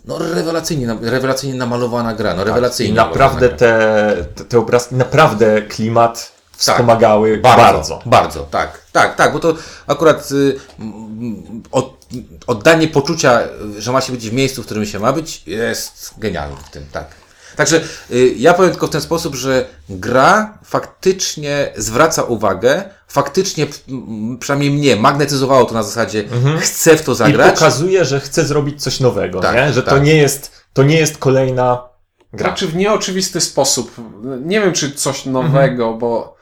no 0.06 0.18
rewelacyjnie, 0.18 0.98
rewelacyjnie 1.02 1.58
namalowana 1.58 2.14
gra, 2.14 2.34
no 2.34 2.44
rewelacyjnie 2.44 2.94
I 2.94 2.96
naprawdę 2.96 3.50
te, 3.50 4.16
te, 4.50 4.60
obrazki, 4.60 4.96
naprawdę 4.96 5.62
klimat 5.62 6.32
wspomagały 6.52 7.32
Tak. 7.38 7.42
bardzo, 7.42 7.66
bardzo. 7.66 8.00
bardzo. 8.06 8.40
tak, 8.40 8.82
tak, 8.92 9.16
tak, 9.16 9.34
bo 9.34 9.40
to 9.40 9.56
akurat 9.88 10.32
y, 10.32 10.60
mm, 10.80 11.64
od, 11.72 12.02
oddanie 12.48 12.88
poczucia, 12.88 13.40
że 13.78 13.92
ma 13.92 14.02
się 14.02 14.12
być 14.12 14.30
w 14.30 14.34
miejscu, 14.34 14.64
w 14.64 14.66
którym 14.66 14.86
się 14.86 15.00
ma 15.00 15.14
być, 15.14 15.48
jest 15.48 16.14
genialne 16.18 16.58
w 16.66 16.70
tym, 16.70 16.86
tak. 16.92 17.08
Także 17.56 17.82
y, 18.12 18.34
ja 18.38 18.54
powiem 18.54 18.72
tylko 18.72 18.88
w 18.88 18.90
ten 18.90 19.02
sposób, 19.02 19.36
że 19.36 19.66
gra 19.90 20.58
faktycznie 20.64 21.74
zwraca 21.78 22.24
uwagę, 22.24 22.84
faktycznie, 23.12 23.68
przynajmniej 24.40 24.72
mnie, 24.72 24.96
magnetyzowało 24.96 25.66
to 25.66 25.74
na 25.74 25.84
zasadzie, 25.84 26.24
chcę 26.60 26.98
w 26.98 27.02
to 27.02 27.12
I 27.12 27.16
zagrać. 27.16 27.54
pokazuje, 27.54 28.06
że 28.06 28.20
chce 28.20 28.46
zrobić 28.46 28.84
coś 28.84 29.00
nowego, 29.00 29.40
Tak, 29.40 29.56
nie? 29.56 29.74
że 29.74 29.84
to, 29.84 29.92
tak. 29.92 30.04
nie 30.04 30.16
jest, 30.16 30.52
to 30.74 30.84
nie 30.84 30.96
jest 31.00 31.18
kolejna 31.18 31.84
gra. 32.34 32.48
Znaczy 32.50 32.68
w 32.68 32.76
nieoczywisty 32.76 33.42
sposób. 33.42 33.92
Nie 34.46 34.62
wiem, 34.62 34.74
czy 34.74 34.92
coś 34.92 35.26
nowego, 35.26 35.94
bo 35.94 36.36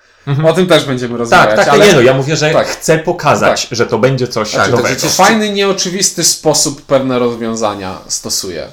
o 0.46 0.54
tym 0.54 0.68
też 0.68 0.86
będziemy 0.86 1.18
rozmawiać. 1.18 1.48
tak, 1.56 1.66
tak, 1.66 1.68
ale 1.68 1.88
nie 1.88 1.94
no, 1.94 2.02
ja 2.02 2.14
mówię, 2.14 2.36
że 2.36 2.50
tak. 2.50 2.68
chcę 2.68 2.98
pokazać, 3.00 3.68
że 3.72 3.86
to 3.86 4.00
będzie 4.00 4.28
coś 4.28 4.52
Tak, 4.52 4.66
to 4.66 4.72
nowego. 4.72 4.88
przecież- 4.96 5.12
w 5.12 5.16
fajny, 5.16 5.50
nieoczywisty 5.50 6.24
sposób 6.24 6.82
pewne 6.82 7.20
rozwiązania 7.20 7.98
stosuje. 8.08 8.68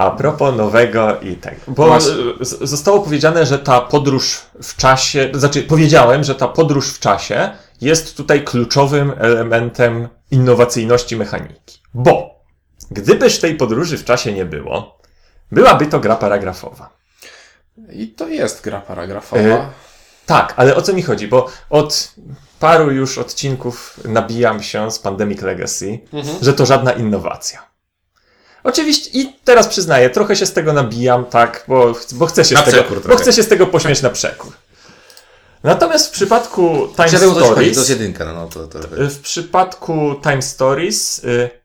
A 0.00 0.10
propos 0.10 0.56
nowego 0.56 1.20
i 1.20 1.36
tego. 1.36 1.60
Bo 1.68 1.86
Właśnie. 1.86 2.12
e, 2.40 2.44
z- 2.44 2.58
zostało 2.70 3.00
powiedziane, 3.00 3.46
że 3.46 3.58
ta 3.58 3.80
podróż 3.80 4.38
w 4.62 4.76
czasie, 4.76 5.30
znaczy 5.34 5.62
powiedziałem, 5.62 6.24
że 6.24 6.34
ta 6.34 6.48
podróż 6.48 6.92
w 6.92 6.98
czasie 6.98 7.50
jest 7.80 8.16
tutaj 8.16 8.44
kluczowym 8.44 9.12
elementem 9.18 10.08
innowacyjności 10.30 11.16
mechaniki. 11.16 11.80
Bo 11.94 12.40
gdybyż 12.90 13.38
tej 13.40 13.54
podróży 13.54 13.98
w 13.98 14.04
czasie 14.04 14.32
nie 14.32 14.44
było, 14.44 14.98
byłaby 15.52 15.86
to 15.86 16.00
gra 16.00 16.16
paragrafowa. 16.16 16.90
I 17.92 18.08
to 18.08 18.28
jest 18.28 18.62
gra 18.64 18.80
paragrafowa. 18.80 19.42
E, 19.42 19.68
Tak, 20.26 20.54
ale 20.56 20.76
o 20.76 20.82
co 20.82 20.92
mi 20.92 21.02
chodzi? 21.02 21.28
Bo 21.28 21.46
od 21.70 22.14
paru 22.60 22.90
już 22.90 23.18
odcinków 23.18 24.00
nabijam 24.04 24.62
się 24.62 24.90
z 24.90 24.98
Pandemic 24.98 25.42
Legacy, 25.42 25.98
że 26.42 26.52
to 26.52 26.66
żadna 26.66 26.92
innowacja. 26.92 27.69
Oczywiście, 28.64 29.10
i 29.12 29.32
teraz 29.44 29.68
przyznaję, 29.68 30.10
trochę 30.10 30.36
się 30.36 30.46
z 30.46 30.52
tego 30.52 30.72
nabijam, 30.72 31.24
tak, 31.24 31.64
bo, 31.68 31.94
bo, 32.12 32.26
chcę, 32.26 32.44
się 32.44 32.54
Na 32.54 32.62
z 32.62 32.64
tego, 32.64 33.00
bo 33.08 33.16
chcę 33.16 33.32
się 33.32 33.42
z 33.42 33.48
tego 33.48 33.66
pośmiać 33.66 34.02
na 34.02 34.10
przekór. 34.10 34.52
Natomiast 35.62 36.08
w 36.08 36.10
przypadku 36.10 36.88
Time 36.96 37.08
chodzi, 37.08 37.46
Stories, 37.46 37.74
to 37.74 37.80
jest 37.80 37.90
jedynka, 37.90 38.24
no, 38.24 38.34
no 38.34 38.46
to, 38.46 38.66
to, 38.66 38.78
w 38.96 39.18
przypadku 39.18 40.14
Time 40.22 40.42
Stories, 40.42 41.24
y, 41.24 41.59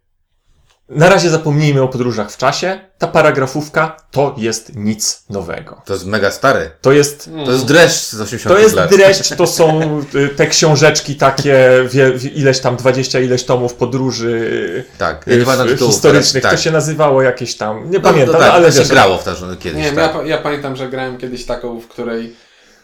na 0.89 1.09
razie 1.09 1.29
zapomnijmy 1.29 1.81
o 1.81 1.87
podróżach 1.87 2.31
w 2.31 2.37
czasie. 2.37 2.79
Ta 2.97 3.07
paragrafówka 3.07 3.97
to 4.11 4.35
jest 4.37 4.75
nic 4.75 5.23
nowego. 5.29 5.81
to 5.85 5.93
jest 5.93 6.05
mega 6.05 6.31
stare. 6.31 6.71
To 6.81 6.91
jest 6.91 7.29
To 7.45 7.51
jest 7.51 7.65
dreszcz 7.65 8.09
z 8.09 8.21
80 8.21 8.55
To 8.55 8.61
jest 8.61 8.75
lat. 8.75 8.89
dreszcz, 8.89 9.35
to 9.35 9.47
są 9.47 9.81
y, 10.15 10.29
te 10.29 10.47
książeczki 10.47 11.15
takie, 11.15 11.69
wie, 11.91 12.11
ileś 12.35 12.59
tam, 12.59 12.75
dwadzieścia 12.75 13.19
ileś 13.19 13.43
tomów 13.43 13.73
podróży 13.73 14.83
Tak, 14.97 15.27
y, 15.27 15.37
nie 15.37 15.45
pamiętam 15.45 15.67
w- 15.67 15.71
tytułów 15.71 15.93
historycznych. 15.93 16.43
teraz, 16.43 16.57
To 16.59 16.63
się 16.63 16.71
nazywało 16.71 17.21
jakieś 17.21 17.55
tam, 17.57 17.91
nie 17.91 17.97
No, 17.97 18.03
pamiętam, 18.03 18.33
no 18.33 18.39
tak, 18.39 18.51
ale 18.51 18.67
to 18.71 18.77
wiesz, 18.77 18.87
się 18.87 18.93
grało 18.93 19.17
w 19.17 19.23
to 19.23 19.31
kiedyś. 19.59 19.83
Nie 19.83 19.91
tak. 19.91 20.15
ja, 20.15 20.23
ja 20.23 20.37
pamiętam, 20.37 20.75
że 20.75 20.89
grałem 20.89 21.17
kiedyś 21.17 21.45
taką, 21.45 21.79
w 21.79 21.87
której 21.87 22.35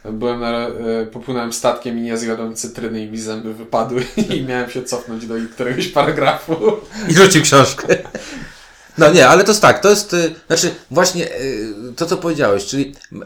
byłem 0.05 0.39
na, 0.39 0.67
e, 0.67 1.05
popłynąłem 1.05 1.53
statkiem 1.53 1.98
i 1.98 2.01
nie 2.01 2.17
zjadłem 2.17 2.55
cytryny 2.55 3.05
i 3.05 3.12
mi 3.12 3.17
zęby 3.17 3.53
wypadły 3.53 4.03
i 4.36 4.43
miałem 4.43 4.70
się 4.70 4.84
cofnąć 4.84 5.27
do 5.27 5.36
któregoś 5.53 5.88
paragrafu. 5.88 6.55
I 7.10 7.13
rzucił 7.13 7.41
książkę. 7.41 7.88
No 9.01 9.13
nie, 9.13 9.27
ale 9.27 9.43
to 9.43 9.51
jest 9.51 9.62
tak, 9.62 9.79
to 9.81 9.89
jest, 9.89 10.13
y, 10.13 10.36
znaczy 10.48 10.75
właśnie 10.91 11.36
y, 11.36 11.74
to, 11.96 12.05
co 12.05 12.17
powiedziałeś, 12.17 12.65
czyli 12.65 12.96
y, 13.13 13.17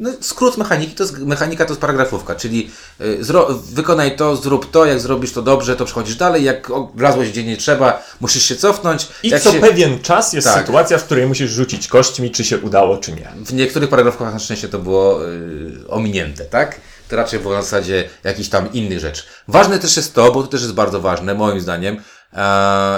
no, 0.00 0.10
skrót 0.20 0.56
mechaniki, 0.56 0.94
to 0.94 1.04
jest, 1.04 1.18
mechanika 1.18 1.64
to 1.64 1.70
jest 1.70 1.80
paragrafówka, 1.80 2.34
czyli 2.34 2.70
y, 3.00 3.24
zro, 3.24 3.48
wykonaj 3.72 4.16
to, 4.16 4.36
zrób 4.36 4.70
to, 4.70 4.86
jak 4.86 5.00
zrobisz 5.00 5.32
to 5.32 5.42
dobrze, 5.42 5.76
to 5.76 5.84
przechodzisz 5.84 6.16
dalej, 6.16 6.44
jak 6.44 6.68
wlazłeś 6.94 7.30
gdzie 7.30 7.44
nie 7.44 7.56
trzeba, 7.56 8.02
musisz 8.20 8.42
się 8.44 8.56
cofnąć. 8.56 9.08
I 9.22 9.30
co 9.30 9.52
się, 9.52 9.60
pewien 9.60 9.98
czas 10.02 10.32
jest 10.32 10.46
Tak. 10.46 10.66
sytuacja, 10.66 10.98
w 10.98 11.04
której 11.04 11.26
musisz 11.26 11.50
rzucić 11.50 11.88
kośćmi, 11.88 12.30
czy 12.30 12.44
się 12.44 12.58
udało, 12.58 12.98
czy 12.98 13.12
nie. 13.12 13.32
W 13.46 13.52
niektórych 13.52 13.90
paragrafach 13.90 14.32
na 14.32 14.38
szczęście 14.38 14.68
to 14.68 14.78
było 14.78 15.28
y, 15.28 15.88
ominięte, 15.88 16.44
tak? 16.44 16.80
To 17.08 17.16
raczej 17.16 17.40
było 17.40 17.54
na 17.54 17.62
zasadzie 17.62 18.08
jakichś 18.24 18.48
tam 18.48 18.72
innych 18.72 19.00
rzeczy. 19.00 19.22
Ważne 19.48 19.78
też 19.78 19.96
jest 19.96 20.14
to, 20.14 20.32
bo 20.32 20.42
to 20.42 20.48
też 20.48 20.62
jest 20.62 20.74
bardzo 20.74 21.00
ważne, 21.00 21.34
moim 21.34 21.60
zdaniem, 21.60 21.96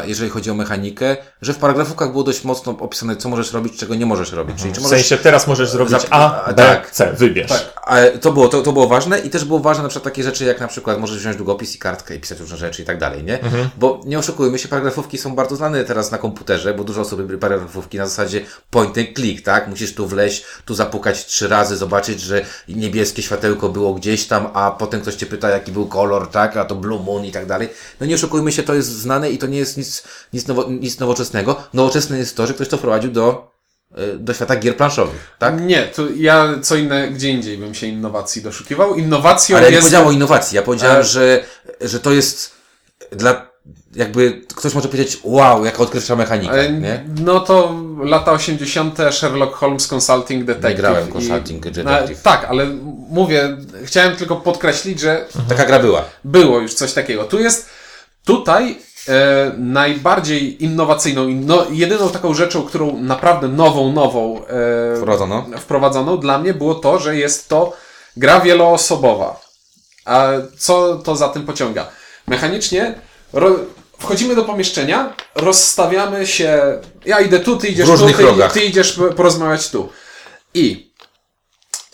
jeżeli 0.04 0.30
chodzi 0.30 0.50
o 0.50 0.54
mechanikę, 0.54 1.16
że 1.42 1.52
w 1.52 1.58
paragrafówkach 1.58 2.10
było 2.10 2.24
dość 2.24 2.44
mocno 2.44 2.76
opisane, 2.80 3.16
co 3.16 3.28
możesz 3.28 3.52
robić, 3.52 3.76
czego 3.78 3.94
nie 3.94 4.06
możesz 4.06 4.32
robić. 4.32 4.56
Czyli 4.58 4.72
czy 4.72 4.80
W 4.80 4.82
możesz 4.82 4.98
sensie 4.98 5.22
teraz 5.22 5.46
możesz 5.46 5.70
zrobić 5.70 5.94
Zap- 5.94 6.06
A, 6.10 6.44
a, 6.44 6.52
B, 6.52 6.54
tak. 6.54 6.90
C, 6.90 7.12
wybierz. 7.12 7.48
Tak, 7.48 7.72
ale 7.82 8.18
to 8.18 8.32
było, 8.32 8.48
to, 8.48 8.62
to 8.62 8.72
było 8.72 8.88
ważne 8.88 9.18
i 9.18 9.30
też 9.30 9.44
było 9.44 9.58
ważne 9.58 9.82
na 9.82 9.88
przykład 9.88 10.04
takie 10.04 10.22
rzeczy, 10.22 10.44
jak 10.44 10.60
na 10.60 10.68
przykład 10.68 10.98
możesz 10.98 11.18
wziąć 11.18 11.36
długopis 11.36 11.74
i 11.74 11.78
kartkę 11.78 12.16
i 12.16 12.20
pisać 12.20 12.40
różne 12.40 12.56
rzeczy 12.56 12.82
i 12.82 12.84
tak 12.84 12.98
dalej, 12.98 13.24
nie? 13.24 13.38
Bo 13.76 14.00
nie 14.04 14.18
oszukujmy 14.18 14.58
się, 14.58 14.68
paragrafówki 14.68 15.18
są 15.18 15.34
bardzo 15.34 15.56
znane 15.56 15.84
teraz 15.84 16.10
na 16.10 16.18
komputerze, 16.18 16.74
bo 16.74 16.84
dużo 16.84 17.00
osób 17.00 17.20
robi 17.20 17.38
paragrafówki 17.38 17.98
na 17.98 18.06
zasadzie 18.06 18.40
point 18.70 18.98
and 18.98 19.08
click, 19.16 19.44
tak? 19.44 19.68
Musisz 19.68 19.94
tu 19.94 20.06
wleźć, 20.06 20.44
tu 20.64 20.74
zapukać 20.74 21.26
trzy 21.26 21.48
razy, 21.48 21.76
zobaczyć, 21.76 22.20
że 22.20 22.44
niebieskie 22.68 23.22
światełko 23.22 23.68
było 23.68 23.94
gdzieś 23.94 24.26
tam, 24.26 24.48
a 24.54 24.70
potem 24.70 25.00
ktoś 25.00 25.14
cię 25.14 25.26
pyta, 25.26 25.50
jaki 25.50 25.72
był 25.72 25.86
kolor, 25.86 26.30
tak? 26.30 26.56
A 26.56 26.64
to 26.64 26.74
blue 26.74 27.02
moon 27.02 27.24
i 27.24 27.32
tak 27.32 27.46
dalej. 27.46 27.68
No 28.00 28.06
nie 28.06 28.14
oszukujmy 28.14 28.52
się, 28.52 28.62
to 28.62 28.74
jest 28.74 28.88
znane 28.88 29.21
i 29.30 29.38
to 29.38 29.46
nie 29.46 29.58
jest 29.58 29.76
nic, 29.76 30.02
nic, 30.32 30.46
nowo, 30.46 30.66
nic 30.70 30.98
nowoczesnego. 30.98 31.62
Nowoczesne 31.74 32.18
jest 32.18 32.36
to, 32.36 32.46
że 32.46 32.54
ktoś 32.54 32.68
to 32.68 32.76
wprowadził 32.76 33.10
do, 33.10 33.52
y, 33.98 34.18
do 34.18 34.34
świata 34.34 34.56
gier 34.56 34.76
planszowych, 34.76 35.34
tak? 35.38 35.60
Nie, 35.60 35.82
to 35.82 36.02
ja 36.16 36.54
co 36.62 36.76
inne, 36.76 37.08
gdzie 37.10 37.28
indziej 37.30 37.58
bym 37.58 37.74
się 37.74 37.86
innowacji 37.86 38.42
doszukiwał. 38.42 38.94
Innowacją 38.94 39.56
Ale 39.56 39.64
ja 39.64 39.70
nie 39.70 39.74
jest... 39.76 39.86
powiedziałem 39.86 40.08
o 40.08 40.12
innowacji. 40.12 40.56
Ja 40.56 40.62
powiedziałem, 40.62 41.00
E- 41.00 41.04
że, 41.04 41.44
że 41.80 42.00
to 42.00 42.12
jest 42.12 42.52
dla, 43.10 43.52
jakby 43.94 44.40
ktoś 44.56 44.74
może 44.74 44.88
powiedzieć, 44.88 45.18
wow, 45.24 45.64
jaka 45.64 45.78
odkrywcza 45.78 46.16
mechanika, 46.16 46.54
E, 46.54 46.72
nie? 46.72 47.04
No 47.20 47.40
to 47.40 47.74
lata 48.02 48.32
80. 48.32 48.98
Sherlock 49.10 49.54
Holmes 49.54 49.86
Consulting 49.86 50.44
Detective. 50.44 50.70
Nie 50.70 50.76
grałem 50.76 51.08
i- 51.08 51.12
Consulting 51.12 51.64
No, 51.64 51.70
Detective. 51.70 52.22
tak, 52.22 52.44
ale 52.44 52.66
mówię, 53.08 53.56
chciałem 53.84 54.16
tylko 54.16 54.36
podkreślić, 54.36 55.00
że 55.00 55.26
Taka 55.48 55.64
gra 55.66 55.78
była. 55.78 56.04
było 56.24 56.60
już 56.60 56.74
coś 56.74 56.92
takiego. 56.92 57.24
Tu 57.24 57.38
jest, 57.40 57.68
tutaj 58.24 58.78
e, 59.08 59.52
najbardziej 59.58 60.64
innowacyjną, 60.64 61.28
no, 61.28 61.66
jedyną 61.70 62.10
taką 62.10 62.34
rzeczą, 62.34 62.62
którą 62.62 62.98
naprawdę 62.98 63.48
nową, 63.48 63.92
nową 63.92 64.46
e, 64.46 64.96
Wprowadzono. 65.56 66.16
dla 66.16 66.38
mnie 66.38 66.54
było 66.54 66.74
to, 66.74 66.98
że 66.98 67.16
jest 67.16 67.48
to 67.48 67.72
gra 68.16 68.40
wieloosobowa. 68.40 69.40
A 70.04 70.28
co 70.58 70.96
to 70.96 71.16
za 71.16 71.28
tym 71.28 71.46
pociąga? 71.46 71.88
Mechanicznie 72.26 72.94
ro, 73.32 73.58
wchodzimy 73.98 74.34
do 74.34 74.44
pomieszczenia, 74.44 75.14
rozstawiamy 75.34 76.26
się. 76.26 76.80
Ja 77.04 77.20
idę 77.20 77.40
tu, 77.40 77.56
ty 77.56 77.68
idziesz 77.68 77.88
tu, 77.88 78.12
ty, 78.12 78.22
rogach. 78.22 78.52
ty 78.52 78.64
idziesz 78.64 79.00
porozmawiać 79.16 79.70
tu. 79.70 79.88
I 80.54 80.92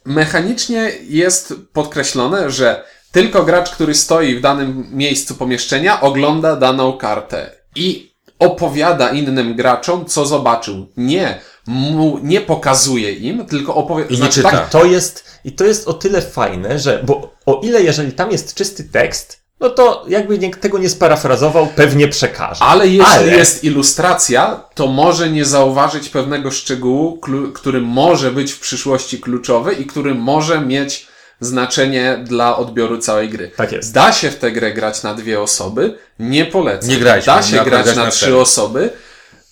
mechanicznie 0.05 0.93
jest 1.03 1.55
podkreślone, 1.73 2.51
że 2.51 2.85
tylko 3.23 3.45
gracz, 3.45 3.71
który 3.71 3.95
stoi 3.95 4.37
w 4.37 4.41
danym 4.41 4.87
miejscu 4.91 5.35
pomieszczenia, 5.35 6.01
ogląda 6.01 6.57
daną 6.57 6.93
kartę 6.93 7.51
i 7.77 8.13
opowiada 8.39 9.11
innym 9.11 9.57
graczom, 9.57 10.05
co 10.05 10.27
zobaczył. 10.27 10.87
Nie, 10.97 11.41
mu, 11.67 12.19
nie 12.23 12.41
pokazuje 12.41 13.13
im, 13.13 13.47
tylko 13.47 13.75
opowiada. 13.75 14.15
I 14.15 14.29
czyta. 14.29 14.51
Tak, 14.51 14.69
To 14.69 14.85
jest, 14.85 15.25
I 15.45 15.53
to 15.53 15.65
jest 15.65 15.89
o 15.89 15.93
tyle 15.93 16.23
fajne, 16.23 16.79
że, 16.79 17.03
bo 17.07 17.35
o 17.47 17.61
ile 17.65 17.83
jeżeli 17.83 18.13
tam 18.13 18.31
jest 18.31 18.55
czysty 18.55 18.85
tekst, 18.85 19.39
no 19.61 19.71
to 19.71 20.05
jakby 20.09 20.39
nikt 20.39 20.61
tego 20.61 20.79
nie 20.79 20.89
sparafrazował, 20.89 21.67
pewnie 21.67 22.09
przekaże. 22.09 22.65
ale 22.65 22.87
jeśli 22.87 23.05
Ale- 23.05 23.37
jest 23.37 23.65
ilustracja, 23.65 24.65
to 24.75 24.87
może 24.87 25.31
nie 25.31 25.45
zauważyć 25.45 26.09
pewnego 26.09 26.51
szczegółu, 26.51 27.21
który 27.55 27.81
może 27.81 28.31
być 28.33 28.53
w 28.53 28.61
przyszłości 28.61 29.19
kluczowy 29.21 29.73
i 29.73 29.87
który 29.87 30.15
może 30.15 30.61
mieć 30.61 31.08
znaczenie 31.41 32.19
dla 32.25 32.57
odbioru 32.57 32.99
całej 32.99 33.29
gry. 33.29 33.51
Tak 33.57 33.73
jest. 33.73 33.93
Da 33.95 34.13
się 34.13 34.31
w 34.31 34.37
tę 34.37 34.53
grę 34.53 34.73
grać 34.73 35.03
na 35.03 35.15
dwie 35.15 35.41
osoby? 35.41 35.99
Nie 36.19 36.45
polecam. 36.47 36.89
Nie 36.91 36.97
grajcie, 36.97 37.27
Da 37.27 37.43
się 37.43 37.57
na- 37.57 37.65
grać 37.65 37.85
grać 37.85 37.97
na, 37.97 38.05
na 38.05 38.11
trzy 38.11 38.37
osoby? 38.37 38.91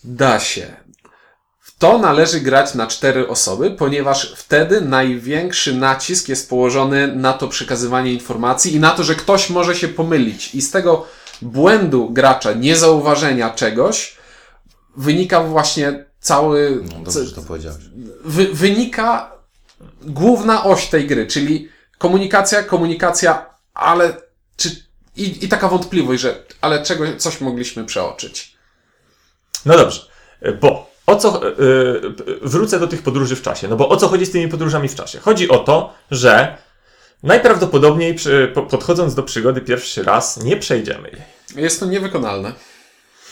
Da 0.05 0.41
się. 0.41 0.67
W 1.61 1.79
to 1.79 1.99
należy 1.99 2.41
grać 2.41 2.75
na 2.75 2.87
cztery 2.87 3.29
osoby, 3.29 3.71
ponieważ 3.71 4.35
wtedy 4.37 4.81
największy 4.81 5.75
nacisk 5.75 6.29
jest 6.29 6.51
położony 6.51 7.17
na 7.17 7.33
to 7.33 7.49
przekazywanie 7.49 8.13
informacji 8.13 8.75
i 8.75 8.81
na 8.81 8.91
to, 8.91 9.05
że 9.05 9.15
ktoś 9.15 9.51
może 9.51 9.75
się 9.77 9.89
pomylić. 9.89 10.55
I 10.55 10.63
z 10.63 10.71
tego 10.71 11.07
błędu 11.43 12.11
gracza, 12.11 12.53
niezauważenia 12.53 13.51
czegoś, 13.51 14.17
wynika 14.97 15.41
właśnie 15.43 16.05
cały. 16.21 16.83
No, 16.93 16.99
dobrze, 17.05 17.25
że 17.27 17.35
to 17.35 17.43
powiedziałeś. 17.43 17.79
wy, 18.25 18.47
wynika 18.53 19.33
główna 20.03 20.65
oś 20.65 20.87
tej 20.87 21.07
gry, 21.07 21.27
czyli 21.27 21.69
komunikacja, 21.99 22.63
komunikacja, 22.63 23.47
ale 23.75 24.17
czy. 24.57 24.87
I, 25.17 25.45
I 25.45 25.49
taka 25.49 25.69
wątpliwość, 25.69 26.23
że 26.23 26.45
ale 26.61 26.83
czego, 26.83 27.05
coś 27.19 27.41
mogliśmy 27.41 27.85
przeoczyć. 27.85 28.57
No 29.67 29.77
dobrze, 29.77 30.01
bo 30.61 30.91
o 31.07 31.17
co, 31.17 31.41
yy, 31.45 32.15
wrócę 32.43 32.81
do 32.81 32.87
tych 32.87 33.03
podróży 33.03 33.37
w 33.37 33.43
czasie, 33.43 33.69
no 33.69 33.77
bo 33.77 33.89
o 33.89 33.97
co 33.97 34.09
chodzi 34.09 34.27
z 34.27 34.31
tymi 34.31 34.49
podróżami 34.49 34.89
w 34.89 34.95
czasie? 34.95 35.21
Chodzi 35.21 35.49
o 35.49 35.59
to, 35.59 35.95
że 36.11 36.59
najprawdopodobniej 37.23 38.15
przy, 38.15 38.53
po, 38.55 38.63
podchodząc 38.63 39.15
do 39.15 39.23
przygody 39.23 39.61
pierwszy 39.61 40.03
raz 40.03 40.37
nie 40.37 40.57
przejdziemy 40.57 41.09
jej. 41.09 41.23
Jest 41.65 41.81
to 41.81 41.87
niewykonalne. 41.87 42.53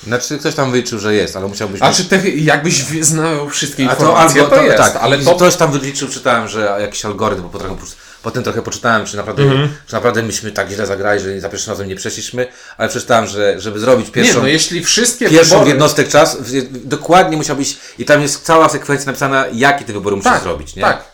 Znaczy, 0.06 0.38
ktoś 0.38 0.54
tam 0.54 0.70
wyliczył, 0.70 0.98
że 0.98 1.14
jest, 1.14 1.36
ale 1.36 1.48
musiałbyś... 1.48 1.82
A 1.82 1.92
czy 1.92 2.04
te, 2.04 2.30
jakbyś 2.30 2.74
znał 3.00 3.50
wszystkie 3.50 3.84
A 3.84 3.88
to 3.88 3.92
informacje, 3.92 4.42
albo 4.42 4.56
to, 4.56 4.62
jest, 4.62 4.78
tak, 4.78 4.96
ale 4.96 5.18
to 5.18 5.34
ktoś 5.34 5.56
tam 5.56 5.72
wyliczył, 5.72 6.08
czytałem, 6.08 6.48
że 6.48 6.76
jakiś 6.80 7.04
algorytm, 7.04 7.42
bo 7.42 7.48
potem, 7.48 7.76
potem 8.24 8.42
trochę 8.44 8.62
poczytałem, 8.62 9.06
czy 9.06 9.16
naprawdę, 9.16 9.42
Mhm. 9.42 9.68
czy 9.86 9.94
naprawdę 9.94 10.22
myśmy 10.22 10.52
tak 10.52 10.70
źle 10.70 10.86
zagrali, 10.86 11.20
że 11.20 11.40
za 11.40 11.48
pierwszym 11.48 11.70
razem 11.70 11.88
nie 11.88 11.96
przeszliśmy, 11.96 12.46
ale 12.78 12.88
przeczytałem, 12.88 13.26
że 13.26 13.60
żeby 13.60 13.78
zrobić 13.80 14.06
nie, 14.06 14.12
pierwszą, 14.12 14.40
no 14.42 14.46
jeśli 14.48 14.84
wszystkie 14.84 15.28
pierwszą 15.30 15.48
wybory, 15.54 15.70
jednostek 15.70 16.08
czas, 16.08 16.36
w- 16.40 16.86
dokładnie 16.88 17.36
musiałbyś, 17.36 17.76
i 17.98 18.04
tam 18.04 18.22
jest 18.22 18.42
cała 18.42 18.68
sekwencja 18.68 19.06
napisana, 19.06 19.44
jakie 19.52 19.84
te 19.84 19.92
wybory 19.92 20.16
musisz 20.16 20.32
tak, 20.32 20.42
zrobić, 20.42 20.76
nie? 20.76 20.82
Tak. 20.82 21.04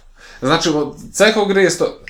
Znaczy, 0.43 0.71
bo 0.71 0.97
cechą 1.13 1.45
gry 1.45 1.63
jest 1.63 1.79
to. 1.79 2.01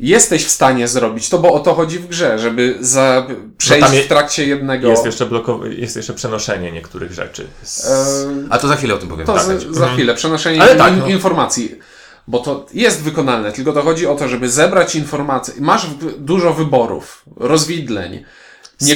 Jesteś 0.00 0.44
w 0.44 0.50
stanie 0.50 0.88
zrobić 0.88 1.28
to, 1.28 1.38
bo 1.38 1.52
o 1.52 1.60
to 1.60 1.74
chodzi 1.74 1.98
w 1.98 2.06
grze, 2.06 2.38
żeby 2.38 2.76
za, 2.80 3.26
przejść 3.58 3.92
je- 3.92 4.02
w 4.02 4.08
trakcie 4.08 4.46
jednego. 4.46 4.88
Jest 4.88 5.04
jeszcze, 5.04 5.26
blokow- 5.26 5.72
jest 5.78 5.96
jeszcze 5.96 6.14
przenoszenie 6.14 6.72
niektórych 6.72 7.12
rzeczy. 7.12 7.46
Z... 7.62 7.86
A 8.50 8.58
to 8.58 8.68
za 8.68 8.76
chwilę 8.76 8.94
o 8.94 8.98
tym 8.98 9.08
powiem. 9.08 9.26
To 9.26 9.34
tak, 9.34 9.42
za, 9.44 9.52
za 9.70 9.88
chwilę, 9.88 10.14
przenoszenie 10.14 10.62
Ale 10.62 10.76
tak, 10.76 10.92
no. 10.98 11.06
informacji. 11.06 11.78
Bo 12.28 12.38
to 12.38 12.66
jest 12.74 13.02
wykonalne, 13.02 13.52
tylko 13.52 13.72
to 13.72 13.82
chodzi 13.82 14.06
o 14.06 14.14
to, 14.14 14.28
żeby 14.28 14.50
zebrać 14.50 14.94
informacje. 14.94 15.54
Masz 15.58 15.86
dużo 16.18 16.54
wyborów, 16.54 17.22
rozwidleń. 17.36 18.24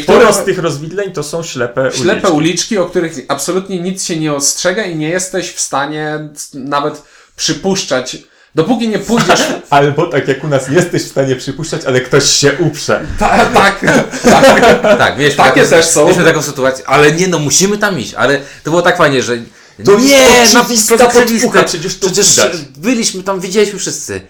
Sporo 0.02 0.32
z 0.32 0.44
tych 0.44 0.58
rozwidleń 0.58 1.12
to 1.12 1.22
są 1.22 1.42
ślepe, 1.42 1.90
ślepe 1.94 2.30
uliczki. 2.30 2.36
uliczki, 2.36 2.78
o 2.78 2.86
których 2.86 3.12
absolutnie 3.28 3.80
nic 3.80 4.04
się 4.04 4.16
nie 4.16 4.32
ostrzega 4.32 4.84
i 4.84 4.96
nie 4.96 5.08
jesteś 5.08 5.52
w 5.52 5.60
stanie 5.60 6.28
nawet 6.54 7.02
przypuszczać. 7.36 8.16
Dopóki 8.54 8.88
nie 8.88 8.98
pójdziesz. 8.98 9.40
Albo 9.70 10.06
tak 10.06 10.28
jak 10.28 10.44
u 10.44 10.48
nas 10.48 10.68
jesteś 10.68 11.02
w 11.02 11.08
stanie 11.08 11.36
przypuszczać, 11.36 11.84
ale 11.84 12.00
ktoś 12.00 12.24
się 12.30 12.52
uprze. 12.58 13.06
Ta, 13.18 13.44
tak, 13.44 13.80
tak. 14.22 14.98
Tak, 14.98 15.18
mieliśmy 15.18 15.44
Takie 15.44 15.60
taką, 15.60 15.70
też 15.70 15.86
są. 15.86 16.02
Mieliśmy 16.02 16.24
taką 16.24 16.42
sytuację, 16.42 16.88
ale 16.88 17.12
nie 17.12 17.28
no, 17.28 17.38
musimy 17.38 17.78
tam 17.78 18.00
iść, 18.00 18.14
ale 18.14 18.38
to 18.38 18.70
było 18.70 18.82
tak 18.82 18.96
fajnie, 18.96 19.22
że 19.22 19.38
To 19.84 19.98
nie, 19.98 20.16
jest 20.16 20.56
oczywiste. 20.56 20.98
podpucha, 20.98 21.62
przecież 21.64 21.98
to 21.98 22.06
przecież 22.06 22.36
widać. 22.36 22.56
byliśmy 22.76 23.22
tam, 23.22 23.40
widzieliśmy 23.40 23.78
wszyscy. 23.78 24.20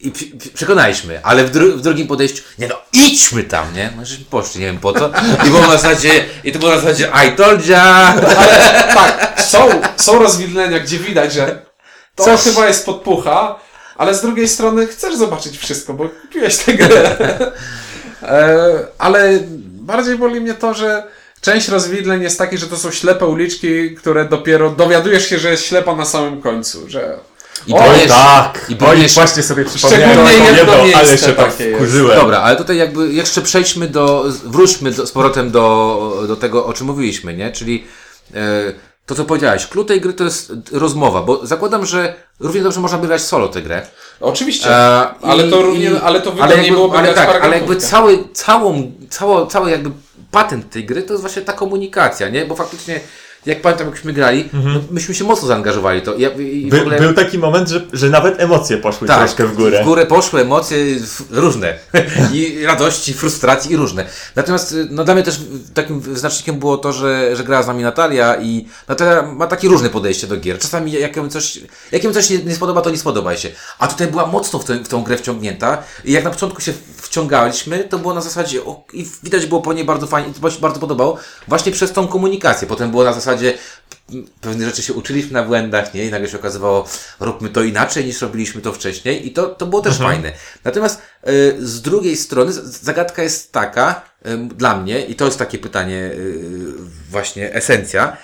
I 0.00 0.12
przekonaliśmy, 0.54 1.24
ale 1.24 1.44
w, 1.44 1.50
dru 1.50 1.76
w 1.76 1.80
drugim 1.80 2.06
podejściu, 2.06 2.42
nie 2.58 2.68
no, 2.68 2.74
idźmy 2.92 3.44
tam, 3.44 3.74
nie? 3.74 3.92
No, 3.96 4.04
żeśmy 4.04 4.24
poszli, 4.24 4.60
nie 4.60 4.66
wiem 4.66 4.78
po 4.78 4.92
co. 4.92 5.10
I 5.46 5.50
było 5.50 5.60
na 5.60 5.78
zasadzie, 5.78 6.24
i 6.44 6.52
to 6.52 6.58
było 6.58 6.70
na 6.70 6.80
zasadzie, 6.80 7.10
I 7.28 7.36
told 7.36 7.66
ya! 7.66 8.14
tak, 8.94 9.42
są, 9.42 9.68
są 9.96 10.18
rozwidlenia, 10.18 10.78
gdzie 10.80 10.98
widać, 10.98 11.32
że 11.32 11.62
to 12.14 12.24
Coś- 12.24 12.40
chyba 12.44 12.66
jest 12.68 12.86
podpucha, 12.86 13.58
ale 13.96 14.14
z 14.14 14.22
drugiej 14.22 14.48
strony 14.48 14.86
chcesz 14.86 15.16
zobaczyć 15.16 15.58
wszystko, 15.58 15.94
bo 15.94 16.08
kupiłeś 16.08 16.56
tę 16.56 16.74
grę. 16.74 17.16
e, 18.22 18.86
ale 18.98 19.38
bardziej 19.62 20.18
boli 20.18 20.40
mnie 20.40 20.54
to, 20.54 20.74
że 20.74 21.02
część 21.40 21.68
rozwidleń 21.68 22.22
jest 22.22 22.38
taki, 22.38 22.58
że 22.58 22.66
to 22.66 22.76
są 22.76 22.90
ślepe 22.90 23.26
uliczki, 23.26 23.94
które 23.94 24.24
dopiero 24.24 24.70
dowiadujesz 24.70 25.28
się, 25.28 25.38
że 25.38 25.50
jest 25.50 25.64
ślepa 25.64 25.96
na 25.96 26.04
samym 26.04 26.42
końcu, 26.42 26.88
że 26.88 27.18
I 27.66 27.72
O, 27.72 27.76
powiesz- 27.76 28.08
tak! 28.08 28.66
I 28.68 28.76
powiesz, 28.76 29.14
właśnie 29.14 29.42
sobie 29.42 29.64
przypomniałem 29.64 30.26
jedno 30.54 30.74
jedną, 30.76 30.98
ale 30.98 31.18
się 31.18 31.32
tak 31.32 31.52
wkurzyłem. 31.52 32.18
Dobra, 32.18 32.38
ale 32.38 32.56
tutaj 32.56 32.76
jakby 32.76 33.12
jeszcze 33.12 33.42
przejdźmy 33.42 33.88
do, 33.88 34.24
wróćmy 34.44 34.90
do, 34.90 35.06
z 35.06 35.12
powrotem 35.12 35.50
do, 35.50 36.24
do 36.28 36.36
tego, 36.36 36.66
o 36.66 36.72
czym 36.72 36.86
mówiliśmy, 36.86 37.34
nie? 37.34 37.52
Czyli 37.52 37.84
e, 38.34 38.38
to 39.08 39.14
co 39.14 39.24
powiedziałeś, 39.24 39.66
klucz 39.66 39.88
tej 39.88 40.00
gry 40.00 40.12
to 40.12 40.24
jest 40.24 40.52
rozmowa, 40.72 41.22
bo 41.22 41.46
zakładam, 41.46 41.86
że 41.86 42.14
równie 42.40 42.62
dobrze 42.62 42.80
można 42.80 42.98
by 42.98 43.06
grać 43.06 43.22
solo 43.22 43.48
tę 43.48 43.62
grę. 43.62 43.86
Oczywiście, 44.20 44.70
E, 44.70 45.08
ale, 45.22 45.46
i- 45.46 45.50
to 45.50 45.62
równie, 45.62 45.90
i- 45.90 45.96
ale 45.96 46.20
to 46.20 46.32
ale 46.40 46.56
jakby, 46.56 46.70
byłoby 46.72 46.98
ale 46.98 47.14
tak, 47.14 47.44
ale 47.44 47.56
jakby 47.58 47.76
cały, 47.76 48.24
całą, 48.32 48.92
cało, 49.10 49.46
cały 49.46 49.70
jakby 49.70 49.90
patent 50.30 50.70
tej 50.70 50.84
gry 50.84 51.02
to 51.02 51.12
jest 51.12 51.20
właśnie 51.22 51.42
ta 51.42 51.52
komunikacja, 51.52 52.28
nie? 52.28 52.44
Bo 52.46 52.56
faktycznie, 52.56 53.00
jak 53.46 53.62
pamiętam, 53.62 53.86
jakśmy 53.90 54.12
grali, 54.12 54.48
no, 54.52 54.80
myśmy 54.90 55.14
się 55.14 55.24
mocno 55.24 55.48
zaangażowali 55.48 56.02
to. 56.02 56.12
By, 56.70 56.80
ogóle... 56.80 56.98
Był 57.00 57.14
taki 57.14 57.38
moment, 57.38 57.68
że, 57.68 57.86
że 57.92 58.10
nawet 58.10 58.40
emocje 58.40 58.76
poszły 58.76 59.08
troszkę 59.08 59.46
w 59.46 59.56
górę. 59.56 59.72
Tak, 59.72 59.82
W 59.82 59.84
górę 59.86 60.06
poszły 60.06 60.40
emocje 60.40 60.78
różne. 61.30 61.78
I 62.32 62.64
radości, 62.66 63.14
frustracji 63.14 63.72
i 63.72 63.76
różne. 63.76 64.06
Natomiast 64.36 64.72
y, 64.72 64.86
no, 64.90 65.04
dla 65.04 65.14
mnie 65.14 65.22
też 65.22 65.40
takim 65.74 66.16
znacznikiem 66.16 66.58
było 66.58 66.76
to, 66.78 66.92
że, 66.92 67.36
że 67.36 67.44
grała 67.44 67.62
z 67.62 67.66
nami 67.66 67.82
Natalia 67.82 68.36
i 68.40 68.68
Natalia 68.88 69.22
ma 69.22 69.46
takie 69.46 69.68
różne 69.68 69.90
podejście 69.90 70.26
do 70.26 70.36
gier. 70.36 70.58
Czasami 70.58 70.92
jak 70.92 71.16
ją 71.16 71.28
coś, 71.28 71.60
jak 71.92 72.04
ją 72.04 72.12
coś 72.12 72.30
nie, 72.30 72.38
nie 72.38 72.54
spodoba, 72.54 72.80
to 72.80 72.90
nie 72.90 72.98
spodoba 72.98 73.36
się. 73.36 73.48
A 73.78 73.86
tutaj 73.86 74.06
była 74.06 74.26
mocno 74.26 74.58
w, 74.58 74.64
tę- 74.64 74.84
w 74.84 74.88
tą 74.88 75.02
grę 75.02 75.16
wciągnięta 75.16 75.82
i 76.04 76.12
jak 76.12 76.24
na 76.24 76.30
początku 76.30 76.60
się 76.60 76.72
wciągaliśmy, 76.96 77.78
to 77.84 77.98
było 77.98 78.14
na 78.14 78.20
zasadzie, 78.20 78.64
o, 78.64 78.84
i 78.92 79.06
widać 79.22 79.46
było 79.46 79.60
po 79.60 79.72
niej 79.72 79.84
bardzo 79.84 80.06
fajnie, 80.06 80.32
to 80.40 80.50
się 80.50 80.60
bardzo 80.60 80.80
podobało, 80.80 81.16
właśnie 81.48 81.72
przez 81.72 81.92
tą 81.92 82.08
komunikację. 82.08 82.68
Potem 82.68 82.90
było 82.90 83.04
na 83.04 83.12
zasadzie, 83.12 83.27
pewne 84.40 84.66
rzeczy 84.66 84.82
się 84.82 84.92
uczyliśmy 84.92 85.32
na 85.32 85.42
błędach, 85.42 85.94
nie? 85.94 86.06
I 86.06 86.10
nagle 86.10 86.28
się 86.28 86.38
okazywało, 86.38 86.88
róbmy 87.20 87.48
to 87.48 87.62
inaczej 87.62 88.04
niż 88.04 88.22
robiliśmy 88.22 88.60
to 88.60 88.72
wcześniej 88.72 89.26
i 89.26 89.30
to, 89.30 89.46
to 89.46 89.66
było 89.66 89.82
też 89.82 89.98
fajne. 89.98 90.32
Natomiast 90.64 91.02
y, 91.28 91.56
z 91.58 91.82
drugiej 91.82 92.16
strony 92.16 92.52
zagadka 92.62 93.22
jest 93.22 93.52
taka 93.52 94.02
y, 94.26 94.36
dla 94.36 94.76
mnie 94.76 95.06
i 95.06 95.14
to 95.14 95.24
jest 95.24 95.38
takie 95.38 95.58
pytanie 95.58 95.96
y, 95.96 96.74
właśnie 97.10 97.54
esencja, 97.54 98.16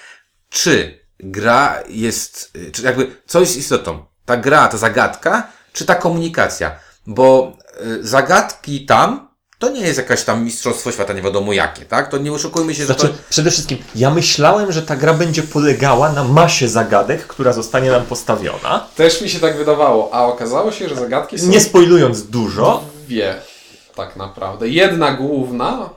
czy 0.50 1.04
gra 1.20 1.82
jest, 1.88 2.50
y, 2.56 2.73
czy 2.73 2.82
jakby 2.82 3.16
co 3.26 3.40
jest 3.40 3.56
istotą? 3.56 4.04
Ta 4.25 4.37
gra, 4.37 4.68
ta 4.68 4.76
zagadka, 4.76 5.49
czy 5.73 5.84
ta 5.84 5.94
komunikacja? 5.94 6.78
Bo 7.06 7.58
y, 7.87 8.06
zagadki 8.06 8.87
tam 8.87 9.23
to 9.64 9.71
nie 9.71 9.80
jest 9.80 9.99
jakaś 9.99 10.25
tam 10.25 10.44
mistrzostwo 10.44 10.92
świata 10.92 11.12
nie 11.12 11.23
wiadomo 11.23 11.52
jakie, 11.52 11.85
tak? 11.85 12.11
To 12.11 12.18
nie 12.18 12.33
oszukujmy 12.33 12.75
się, 12.75 12.80
że 12.80 12.87
Znaczy, 12.87 13.09
to... 13.09 13.14
przede 13.30 13.50
wszystkim, 13.50 13.78
ja 13.94 14.11
myślałem, 14.11 14.73
że 14.73 14.83
ta 14.83 14.97
gra 14.97 15.14
będzie 15.14 15.42
polegała 15.42 16.12
na 16.12 16.25
masie 16.25 16.68
zagadek, 16.68 17.26
która 17.26 17.52
zostanie 17.52 17.90
nam 17.90 18.02
postawiona. 18.04 18.87
Też 18.97 19.23
mi 19.23 19.28
się 19.28 19.40
tak 19.40 19.56
wydawało, 19.56 20.14
a 20.14 20.25
okazało 20.26 20.73
się, 20.73 20.88
że 20.88 20.97
zagadki 20.97 21.38
są 21.38 21.47
Nie 21.47 21.61
spoilując 21.61 22.23
dużo, 22.23 22.85
dwie, 23.06 23.35
tak 23.97 24.16
naprawdę. 24.16 24.68
Jedna 24.68 25.12
główna, 25.12 25.90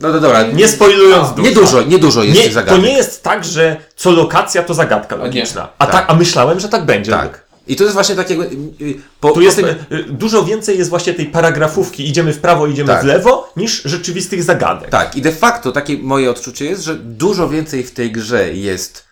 No 0.00 0.12
to 0.12 0.20
dobra, 0.20 0.42
nie 0.42 0.68
spoilując 0.68 1.28
A, 1.28 1.32
dużo. 1.32 1.48
Nie 1.48 1.54
dużo, 1.54 1.82
nie 1.82 1.98
dużo 1.98 2.22
jest 2.22 2.36
Nie, 2.36 2.42
tych 2.42 2.52
to 2.52 2.54
zagadek. 2.54 2.82
nie 2.82 2.92
jest 2.92 3.22
tak, 3.22 3.44
że 3.44 3.76
co 3.96 4.10
lokacja 4.10 4.62
to 4.62 4.74
zagadka 4.74 5.16
logiczna. 5.16 5.68
A, 5.78 5.86
tak. 5.86 5.94
tak, 5.94 6.10
a 6.10 6.14
myślałem, 6.14 6.60
że 6.60 6.68
tak 6.68 6.84
będzie. 6.84 7.12
Tak. 7.12 7.47
I 7.68 7.76
to 7.76 7.84
jest 7.84 7.94
właśnie 7.94 8.14
takiego. 8.14 8.44
y, 8.44 8.48
y, 8.80 8.94
Po, 9.20 9.30
Tu 9.30 9.40
jest, 9.40 9.58
y, 9.58 9.64
dużo 10.08 10.44
więcej 10.44 10.78
jest 10.78 10.90
właśnie 10.90 11.14
tej 11.14 11.26
paragrafówki, 11.26 12.08
idziemy 12.08 12.32
w 12.32 12.38
prawo, 12.38 12.66
idziemy 12.66 12.88
Tak. 12.92 13.02
w 13.02 13.04
lewo, 13.06 13.52
niż 13.56 13.82
rzeczywistych 13.84 14.42
zagadek. 14.42 14.90
tak, 14.90 15.16
i 15.16 15.22
de 15.22 15.32
facto 15.32 15.72
takie 15.72 15.98
moje 15.98 16.30
odczucie 16.30 16.64
jest, 16.64 16.82
że 16.82 16.94
dużo 16.94 17.48
więcej 17.48 17.84
w 17.84 17.90
tej 17.90 18.12
grze 18.12 18.54
jest 18.54 19.04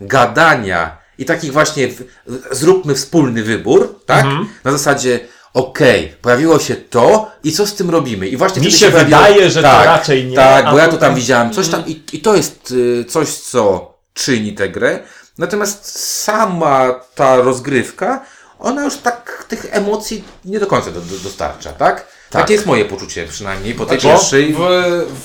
gadania 0.00 0.96
i 1.18 1.24
takich 1.24 1.52
właśnie 1.52 1.88
w, 1.88 2.04
zróbmy 2.50 2.94
wspólny 2.94 3.42
wybór, 3.42 4.00
tak? 4.06 4.24
Mhm. 4.24 4.48
Na 4.64 4.72
zasadzie 4.72 5.20
okej, 5.54 6.14
pojawiło 6.22 6.58
się 6.58 6.76
to 6.76 7.30
i 7.44 7.52
co 7.52 7.66
z 7.66 7.74
tym 7.74 7.90
robimy? 7.90 8.28
I 8.28 8.36
właśnie 8.36 8.62
Mi 8.62 8.68
wtedy 8.70 8.78
się 8.78 8.86
pojawiło- 8.90 9.04
wydaje, 9.04 9.50
że 9.50 9.62
to 9.62 9.68
raczej 9.84 10.24
nie, 10.26 10.36
Tak, 10.36 10.70
bo 10.70 10.78
ja 10.78 10.86
to- 10.86 10.92
to 10.92 10.98
tam 10.98 11.14
widziałem 11.14 11.52
coś 11.52 11.68
tam 11.68 11.86
i, 11.86 12.02
i 12.12 12.20
to 12.20 12.36
jest 12.36 12.70
y, 12.70 13.04
coś, 13.08 13.28
co 13.28 13.92
czyni 14.14 14.52
tę 14.52 14.68
grę. 14.68 15.00
Natomiast 15.38 16.00
sama 16.00 16.94
ta 17.14 17.36
rozgrywka, 17.36 18.24
ona 18.58 18.84
już 18.84 18.96
tak 18.96 19.44
tych 19.48 19.66
emocji 19.70 20.24
nie 20.44 20.60
do 20.60 20.66
końca 20.66 20.90
do, 20.90 21.00
do, 21.00 21.18
dostarcza, 21.18 21.72
tak? 21.72 22.06
Takie 22.30 22.54
jest 22.54 22.66
moje 22.66 22.84
poczucie 22.84 23.26
przynajmniej 23.26 23.74
po 23.74 23.86
tej 23.86 24.00
Znaczy, 24.00 24.16
pierwszej. 24.16 24.54
w, 24.54 24.58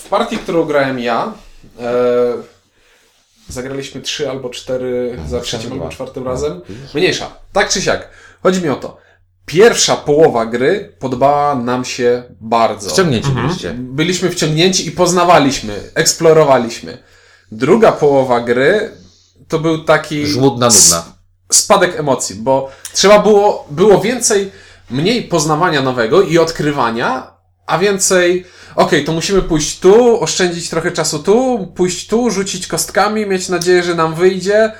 w 0.03 0.09
partii, 0.09 0.37
którą 0.37 0.65
grałem 0.65 0.99
ja, 0.99 1.33
e, 1.79 1.93
zagraliśmy 3.49 4.01
trzy 4.01 4.29
albo 4.29 4.49
cztery 4.49 5.19
za 5.27 5.41
trzecim 5.41 5.71
albo 5.71 5.89
czwartym 5.89 6.27
razem. 6.27 6.61
Mniejsza. 6.93 7.31
Tak 7.53 7.69
czy 7.69 7.81
siak. 7.81 8.09
Chodzi 8.43 8.61
mi 8.61 8.69
o 8.69 8.75
to. 8.75 8.97
Pierwsza 9.45 9.95
połowa 9.95 10.45
gry 10.45 10.93
podobała 10.99 11.55
nam 11.55 11.85
się 11.85 12.23
bardzo. 12.41 12.89
Wciągnięci 12.89 13.29
byliście. 13.29 13.73
Byliśmy 13.77 14.29
wciągnięci 14.29 14.87
i 14.87 14.91
poznawaliśmy, 14.91 15.73
eksplorowaliśmy. 15.95 16.97
Druga 17.51 17.91
połowa 17.91 18.39
gry 18.39 18.91
to 19.47 19.59
był 19.59 19.83
taki 19.83 20.25
Żmudna, 20.27 20.67
nudna. 20.69 21.05
spadek 21.51 21.99
emocji, 21.99 22.35
bo 22.35 22.69
trzeba 22.93 23.19
było, 23.19 23.67
było 23.71 24.01
więcej, 24.01 24.51
mniej 24.89 25.23
poznawania 25.23 25.81
nowego 25.81 26.21
i 26.21 26.37
odkrywania, 26.37 27.27
a 27.67 27.77
więcej, 27.77 28.45
okej, 28.75 29.05
to 29.05 29.11
musimy 29.11 29.41
pójść 29.41 29.79
tu, 29.79 30.21
oszczędzić 30.23 30.69
trochę 30.69 30.91
czasu 30.91 31.19
tu, 31.19 31.67
pójść 31.75 32.07
tu, 32.07 32.29
rzucić 32.31 32.67
kostkami, 32.67 33.25
mieć 33.25 33.49
nadzieję, 33.49 33.83
że 33.83 33.95
nam 33.95 34.15
wyjdzie 34.15 34.71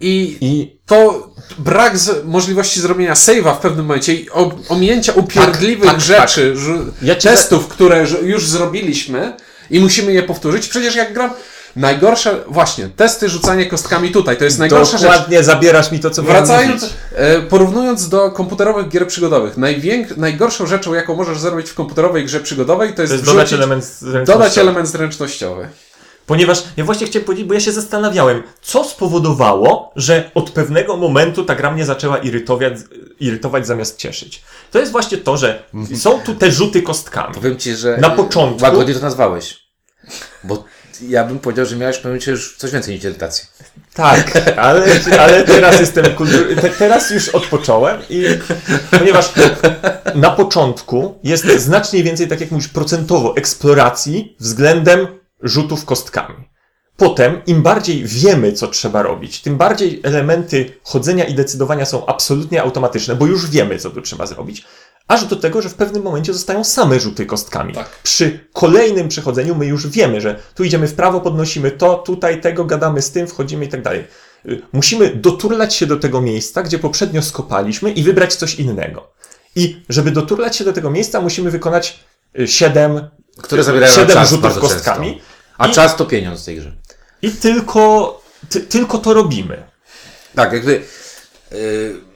i 0.00 0.36
I 0.40 0.80
to 0.86 1.30
brak 1.58 1.98
z, 1.98 2.24
możliwości 2.24 2.80
zrobienia 2.80 3.14
save'a 3.14 3.54
w 3.54 3.58
pewnym 3.58 3.86
momencie 3.86 4.14
i 4.14 4.30
o, 4.30 4.52
ominięcia 4.68 5.12
upierdliwych 5.12 5.90
tak, 5.90 6.00
rzeczy, 6.00 6.54
żu- 6.56 6.92
Ja 7.02 7.14
testów, 7.14 7.68
które 7.68 8.06
żu- 8.06 8.22
już 8.24 8.48
zrobiliśmy 8.48 9.36
i 9.70 9.80
musimy 9.80 10.12
je 10.12 10.22
powtórzyć. 10.22 10.68
Przecież 10.68 10.94
jak 10.94 11.12
gram, 11.14 11.30
najgorsze, 11.76 12.44
właśnie, 12.48 12.88
testy, 12.88 13.28
rzucanie 13.28 13.66
kostkami 13.66 14.10
tutaj, 14.10 14.36
to 14.36 14.44
jest 14.44 14.58
najgorsza 14.58 14.98
rzecz. 14.98 15.10
dokładnie 15.10 15.42
zabierasz 15.44 15.92
mi 15.92 16.00
to, 16.00 16.10
co 16.10 16.22
Wracając, 16.22 16.90
e, 17.14 17.40
porównując 17.42 18.08
do 18.08 18.30
komputerowych 18.30 18.88
gier 18.88 19.06
przygodowych, 19.06 19.56
najwięk, 19.56 20.16
najgorszą 20.16 20.66
rzeczą, 20.66 20.94
jaką 20.94 21.16
możesz 21.16 21.38
zrobić 21.38 21.70
w 21.70 21.74
komputerowej 21.74 22.24
grze 22.24 22.40
przygodowej, 22.40 22.94
to 22.94 23.02
jest, 23.02 23.12
To 23.12 23.14
jest 23.16 23.26
dodać 23.26 23.52
element 23.52 23.84
dodać 24.00 24.12
zręcznościowy. 24.12 24.60
element 24.60 24.88
zręcznościowy. 24.88 25.68
Ponieważ 26.26 26.62
ja 26.76 26.84
właśnie 26.84 27.06
chciałem 27.06 27.26
powiedzieć, 27.26 27.46
bo 27.46 27.54
ja 27.54 27.60
się 27.60 27.72
zastanawiałem, 27.72 28.42
co 28.62 28.84
spowodowało, 28.84 29.92
że 29.96 30.30
od 30.34 30.50
pewnego 30.50 30.96
momentu 30.96 31.44
ta 31.44 31.54
gra 31.54 31.70
mnie 31.70 31.84
zaczęła 31.84 32.18
irytować, 32.18 32.72
irytować 33.20 33.66
zamiast 33.66 33.98
cieszyć. 33.98 34.42
To 34.70 34.78
jest 34.78 34.92
właśnie 34.92 35.18
to, 35.18 35.36
że 35.36 35.62
są 36.00 36.20
tu 36.20 36.34
te 36.34 36.50
rzuty 36.52 36.82
kostkami. 36.82 37.34
Powiem 37.34 37.56
ci, 37.58 37.74
że. 37.76 37.96
Na 37.96 38.10
początku- 38.10 38.62
Łagodnie 38.64 38.94
to 38.94 39.00
nazwałeś. 39.00 39.62
Bo 40.44 40.64
ja 41.08 41.24
bym 41.24 41.38
powiedział, 41.38 41.66
że 41.66 41.76
miałeś 41.76 41.96
w 41.96 42.00
pewnym 42.00 42.20
już 42.26 42.56
coś 42.56 42.70
więcej 42.70 42.94
niż 42.94 43.04
irytację. 43.04 43.46
Tak, 43.94 44.32
ale, 44.56 44.86
ale 45.20 45.44
teraz 45.44 45.80
jestem 45.80 46.04
kultur... 46.04 46.56
te, 46.60 46.70
teraz 46.70 47.10
już 47.10 47.28
odpocząłem 47.28 48.00
i 48.10 48.24
ponieważ 48.90 49.32
na 50.14 50.30
początku 50.30 51.18
jest 51.24 51.44
znacznie 51.44 52.02
więcej, 52.02 52.28
tak 52.28 52.40
jak 52.40 52.50
mówisz, 52.50 52.68
procentowo 52.68 53.36
eksploracji 53.36 54.36
względem 54.40 55.06
rzutów 55.42 55.84
kostkami. 55.84 56.52
Potem, 56.96 57.40
im 57.46 57.62
bardziej 57.62 58.04
wiemy, 58.04 58.52
co 58.52 58.68
trzeba 58.68 59.02
robić, 59.02 59.40
tym 59.40 59.56
bardziej 59.56 60.00
elementy 60.02 60.74
chodzenia 60.82 61.24
i 61.24 61.34
decydowania 61.34 61.84
są 61.84 62.06
absolutnie 62.06 62.62
automatyczne, 62.62 63.16
bo 63.16 63.26
już 63.26 63.50
wiemy, 63.50 63.78
co 63.78 63.90
tu 63.90 64.02
trzeba 64.02 64.26
zrobić. 64.26 64.64
Aż 65.08 65.24
do 65.24 65.36
tego, 65.36 65.62
że 65.62 65.68
w 65.68 65.74
pewnym 65.74 66.02
momencie 66.02 66.32
zostają 66.32 66.64
same 66.64 67.00
rzuty 67.00 67.26
kostkami. 67.26 67.74
Tak. 67.74 67.88
Przy 68.02 68.38
kolejnym 68.52 69.08
przechodzeniu 69.08 69.54
my 69.54 69.66
już 69.66 69.86
wiemy, 69.86 70.20
że 70.20 70.38
tu 70.54 70.64
idziemy 70.64 70.88
w 70.88 70.94
prawo, 70.94 71.20
podnosimy 71.20 71.70
to, 71.70 71.94
tutaj 71.94 72.40
tego, 72.40 72.64
gadamy 72.64 73.02
z 73.02 73.10
tym, 73.10 73.26
wchodzimy 73.26 73.64
i 73.64 73.68
tak 73.68 73.82
dalej. 73.82 74.04
Y, 74.46 74.62
Musimy 74.72 75.14
doturlać 75.16 75.74
się 75.74 75.86
do 75.86 75.96
tego 75.96 76.20
miejsca, 76.20 76.62
gdzie 76.62 76.78
poprzednio 76.78 77.22
skopaliśmy 77.22 77.90
i 77.92 78.02
wybrać 78.02 78.34
coś 78.34 78.54
innego. 78.54 79.12
I 79.56 79.82
żeby 79.88 80.10
doturlać 80.10 80.56
się 80.56 80.64
do 80.64 80.72
tego 80.72 80.90
miejsca, 80.90 81.20
musimy 81.20 81.50
wykonać 81.50 82.00
y, 82.38 82.48
siedem, 82.48 83.08
Które 83.42 83.64
zabierają 83.64 83.92
siedem 83.94 84.14
czas 84.16 84.28
rzutów 84.28 84.42
bardzo 84.42 84.60
kostkami. 84.60 85.06
Często. 85.12 85.24
A 85.58 85.68
I- 85.68 85.72
czas 85.72 85.96
to 85.96 86.04
pieniądz 86.04 86.42
w 86.42 86.44
tej 86.44 86.56
grze. 86.56 86.72
I 87.22 87.30
tylko, 87.30 88.20
ty, 88.48 88.60
tylko 88.60 88.98
to 88.98 89.14
robimy. 89.14 89.62
Tak, 90.34 90.52
jakby. 90.52 90.82
Yy, 91.52 92.11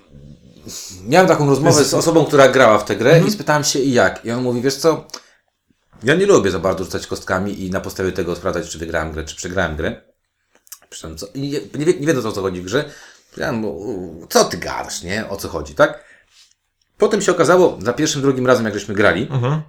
miałem 1.09 1.29
taką 1.29 1.47
rozmowę 1.51 1.85
z 1.85 1.95
osobą, 1.95 2.25
która 2.25 2.49
grała 2.49 2.79
w 2.79 2.85
tę 2.85 2.97
grę 2.97 3.21
i 3.27 3.31
spytałem 3.31 3.65
się 3.65 3.79
i 3.79 3.93
jak. 3.93 4.25
I 4.25 4.31
on 4.31 4.43
mówi, 4.43 4.63
wiesz 4.63 4.77
co, 4.77 5.07
ja 6.03 6.15
nie 6.15 6.27
lubię 6.27 6.51
za 6.51 6.59
bardzo 6.59 6.85
rzucać 6.85 7.07
kostkami 7.07 7.65
i 7.67 7.71
na 7.71 7.81
podstawie 7.81 8.13
tego 8.13 8.37
sprawdzać, 8.37 8.69
czy 8.69 8.79
wygrałem 8.79 9.13
grę, 9.13 9.25
czy 9.25 9.37
przegrałem 9.37 9.77
grę. 9.77 10.03
Co, 11.17 11.27
nie, 11.35 11.49
nie, 11.51 11.85
nie 12.01 12.07
wiedząc 12.07 12.27
o 12.27 12.33
co 12.33 12.43
chodzi 12.43 12.61
w 12.61 12.65
grze, 12.65 12.85
"U, 13.65 14.27
co 14.31 14.45
ty 14.45 14.57
gadasz, 14.57 15.03
nie? 15.03 15.29
O 15.29 15.37
co 15.37 15.49
chodzi, 15.49 15.75
tak? 15.75 16.05
Potem 16.99 17.23
się 17.23 17.33
okazało, 17.33 17.79
za 17.83 17.93
pierwszym, 17.93 18.23
drugim 18.23 18.47
razem, 18.47 18.65
jak 18.65 18.75
żeśmy 18.75 18.95
grali, 18.95 19.29
Mhm. 19.31 19.63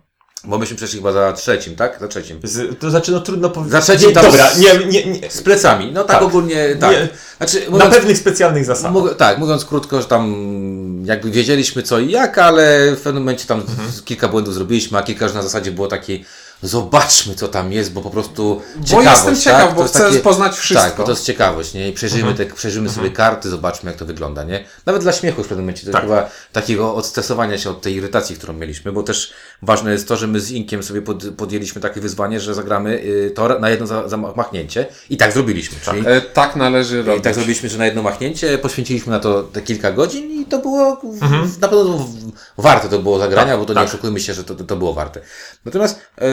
Bo 0.48 0.58
myśmy 0.58 0.76
przeszli 0.78 1.00
chyba 1.00 1.12
za 1.12 1.34
trzecim, 1.34 1.76
tak? 1.76 1.98
Za 2.00 2.08
trzecim. 2.08 2.40
Z, 2.44 2.80
to 2.80 2.90
znaczy, 2.90 3.12
no 3.12 3.20
trudno 3.20 3.50
powiedzieć. 3.50 3.72
Za 3.72 3.82
trzecim 3.82 4.14
tam 4.14 4.26
Dobra, 4.26 4.50
z- 4.54 4.60
nie, 4.60 4.86
nie, 4.86 5.06
nie. 5.06 5.32
Z 5.32 5.42
plecami, 5.42 5.92
no 5.94 6.04
tak, 6.04 6.16
Tak. 6.16 6.26
ogólnie, 6.28 6.76
tak. 6.80 6.92
Nie. 6.92 7.08
Znaczy, 7.38 7.62
Na 7.66 7.70
mówiąc, 7.72 7.94
pewnych 7.96 8.18
specjalnych 8.18 8.66
zasadach. 8.66 8.92
Mógł, 8.92 9.10
tak, 9.10 9.38
mówiąc 9.38 9.66
krótko, 9.66 10.02
że 10.02 10.08
tam 10.08 10.36
jakby 11.06 11.32
wiedzieliśmy 11.32 11.84
co 11.84 12.00
i 12.00 12.12
jak, 12.12 12.38
ale 12.38 12.96
w 12.96 13.02
pewnym 13.02 13.24
momencie 13.24 13.46
tam 13.48 13.60
Mhm. 13.60 13.90
kilka 14.06 14.28
błędów 14.28 14.54
zrobiliśmy, 14.54 14.98
a 14.98 15.04
kilka 15.04 15.26
już 15.26 15.34
na 15.34 15.42
zasadzie 15.42 15.72
było 15.72 15.88
takiej 15.88 16.26
zobaczmy 16.64 17.36
co 17.36 17.48
tam 17.48 17.72
jest, 17.72 17.94
bo 17.94 18.02
po 18.02 18.10
prostu 18.10 18.62
Bo 18.76 18.86
ciekawość, 18.86 19.12
jestem 19.12 19.36
ciekaw, 19.42 19.68
tak? 19.68 19.76
Bo 19.76 19.84
chcę 19.84 20.12
poznać 20.12 20.58
wszystko. 20.58 20.88
Tak, 20.90 20.98
bo 20.98 21.04
to 21.04 21.12
jest 21.12 21.26
ciekawość, 21.26 21.74
nie? 21.74 21.90
I 21.90 21.94
przejrzymy, 21.94 22.30
Mhm. 22.30 22.50
te, 22.50 22.90
sobie 22.90 23.10
karty, 23.12 23.50
zobaczmy 23.50 23.90
jak 23.92 24.00
to 24.00 24.06
wygląda, 24.06 24.44
nie? 24.44 24.64
Nawet 24.86 25.02
dla 25.02 25.12
śmiechu 25.14 25.44
w 25.44 25.48
pewnym 25.48 25.66
momencie, 25.66 25.86
to 25.86 25.92
Tak. 25.92 26.02
chyba 26.02 26.30
takiego 26.54 26.96
odstresowania 26.96 27.58
się 27.58 27.70
od 27.70 27.82
tej 27.82 27.96
irytacji, 27.96 28.36
którą 28.36 28.54
mieliśmy, 28.54 28.92
bo 28.92 29.04
też 29.04 29.34
ważne 29.62 29.92
jest 29.92 30.08
to, 30.08 30.18
że 30.18 30.28
my 30.28 30.40
z 30.40 30.52
Inkiem 30.52 30.84
sobie 30.84 31.02
pod, 31.02 31.24
podjęliśmy 31.38 31.82
takie 31.82 32.02
wyzwanie, 32.02 32.40
że 32.40 32.56
zagramy 32.56 33.02
y, 33.04 33.32
to 33.36 33.60
na 33.60 33.70
jedno 33.70 33.88
za- 33.88 34.08
zamachnięcie 34.10 34.86
i 35.10 35.18
tak 35.18 35.34
zrobiliśmy, 35.34 35.78
czyli 35.86 36.04
E, 36.08 36.22
tak 36.22 36.56
należy 36.56 37.00
i 37.00 37.02
robić. 37.02 37.24
tak 37.24 37.34
zrobiliśmy, 37.36 37.70
że 37.70 37.78
na 37.78 37.86
jedno 37.86 38.02
machnięcie 38.04 38.58
poświęciliśmy 38.58 39.12
na 39.12 39.20
to 39.20 39.44
te 39.44 39.62
kilka 39.62 39.92
godzin 39.92 40.42
i 40.42 40.46
to 40.46 40.58
było 40.60 41.02
Mhm. 41.22 41.52
na 41.62 41.68
pewno 41.68 42.08
warte 42.58 42.90
to 42.90 43.00
było 43.00 43.20
zagrania, 43.20 43.52
Tak, 43.52 43.60
bo 43.60 43.66
to 43.66 43.74
tak. 43.74 43.84
nie 43.84 43.90
oszukujmy 43.90 44.20
się, 44.20 44.34
że 44.34 44.44
to, 44.44 44.56
to, 44.56 44.76
było 44.76 44.94
warte. 44.94 45.20
Natomiast 45.66 46.02
e, 46.18 46.26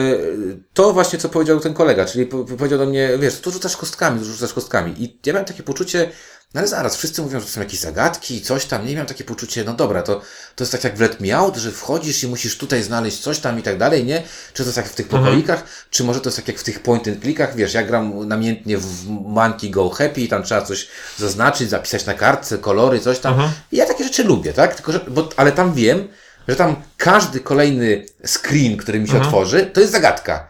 to 0.73 0.93
właśnie, 0.93 1.19
co 1.19 1.29
powiedział 1.29 1.59
ten 1.59 1.73
kolega, 1.73 2.05
czyli 2.05 2.25
po, 2.25 2.43
powiedział 2.43 2.79
do 2.79 2.85
mnie, 2.85 3.09
wiesz, 3.19 3.39
tu 3.39 3.51
rzucasz 3.51 3.77
kostkami, 3.77 4.19
tu 4.19 4.25
rzucasz 4.25 4.53
kostkami. 4.53 5.03
I 5.03 5.19
ja 5.25 5.33
miałem 5.33 5.45
takie 5.45 5.63
poczucie, 5.63 6.11
no 6.55 6.59
ale 6.59 6.67
zaraz, 6.67 6.97
wszyscy 6.97 7.21
mówią, 7.21 7.39
że 7.39 7.45
to 7.45 7.51
są 7.51 7.61
jakieś 7.61 7.79
zagadki, 7.79 8.41
coś 8.41 8.65
tam, 8.65 8.87
nie 8.87 8.93
miałem 8.93 9.07
takie 9.07 9.23
poczucie, 9.23 9.63
no 9.63 9.73
dobra, 9.73 10.01
to, 10.01 10.21
to 10.55 10.63
jest 10.63 10.71
tak 10.71 10.83
jak 10.83 10.97
w 10.97 11.01
Let 11.01 11.19
Me 11.19 11.37
Out, 11.37 11.55
że 11.57 11.71
wchodzisz 11.71 12.23
i 12.23 12.27
musisz 12.27 12.57
tutaj 12.57 12.83
znaleźć 12.83 13.19
coś 13.19 13.39
tam 13.39 13.59
i 13.59 13.63
tak 13.63 13.77
dalej, 13.77 14.05
nie? 14.05 14.23
Czy 14.53 14.63
to 14.63 14.67
jest 14.69 14.77
jak 14.77 14.87
w 14.89 14.95
tych 14.95 15.07
pokoikach, 15.07 15.63
czy 15.89 16.03
może 16.03 16.21
to 16.21 16.29
jest 16.29 16.37
tak 16.37 16.47
jak 16.47 16.57
w 16.57 16.63
tych 16.63 16.79
point 16.83 17.07
and 17.07 17.21
clickach, 17.21 17.55
wiesz, 17.55 17.73
ja 17.73 17.83
gram 17.83 18.27
namiętnie 18.27 18.77
w 18.77 19.07
Monkey 19.09 19.69
Go 19.69 19.89
Happy 19.89 20.21
i 20.21 20.27
tam 20.27 20.43
trzeba 20.43 20.61
coś 20.61 20.87
zaznaczyć, 21.17 21.69
zapisać 21.69 22.05
na 22.05 22.13
kartce, 22.13 22.57
kolory, 22.57 22.99
coś 22.99 23.19
tam. 23.19 23.33
I 23.71 23.77
ja 23.77 23.85
takie 23.85 24.03
rzeczy 24.03 24.23
lubię, 24.23 24.53
tak? 24.53 24.75
Tylko, 24.75 24.91
że, 24.91 24.99
bo, 25.07 25.29
ale 25.37 25.51
tam 25.51 25.73
wiem, 25.73 26.07
że 26.47 26.55
tam 26.55 26.75
każdy 26.97 27.39
kolejny 27.39 28.05
screen, 28.25 28.77
który 28.77 28.99
mi 28.99 29.07
się 29.07 29.17
otworzy, 29.21 29.65
to 29.65 29.81
jest 29.81 29.91
zagadka. 29.91 30.47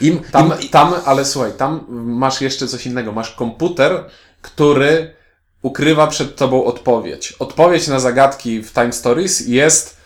Im, 0.00 0.20
Tam, 0.32 0.52
im, 0.60 0.68
tam, 0.68 0.94
ale 1.04 1.24
słuchaj, 1.24 1.52
tam 1.52 1.84
masz 2.04 2.40
jeszcze 2.40 2.68
coś 2.68 2.86
innego. 2.86 3.12
Masz 3.12 3.30
komputer, 3.30 4.04
który 4.42 5.17
ukrywa 5.62 6.06
przed 6.06 6.36
tobą 6.36 6.64
odpowiedź. 6.64 7.32
Odpowiedź 7.32 7.88
na 7.88 8.00
zagadki 8.00 8.62
w 8.62 8.72
Time 8.72 8.92
Stories 8.92 9.48
jest 9.48 9.96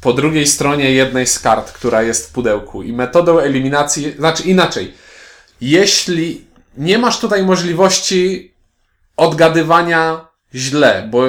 po 0.00 0.12
drugiej 0.12 0.46
stronie 0.46 0.92
jednej 0.92 1.26
z 1.26 1.38
kart, 1.38 1.72
która 1.72 2.02
jest 2.02 2.28
w 2.28 2.32
pudełku. 2.32 2.82
I 2.82 2.92
metodą 2.92 3.38
eliminacji, 3.38 4.12
znaczy 4.12 4.42
inaczej, 4.42 4.94
jeśli 5.60 6.46
nie 6.76 6.98
masz 6.98 7.20
tutaj 7.20 7.44
możliwości 7.44 8.52
odgadywania 9.16 10.28
źle, 10.54 11.08
bo 11.10 11.26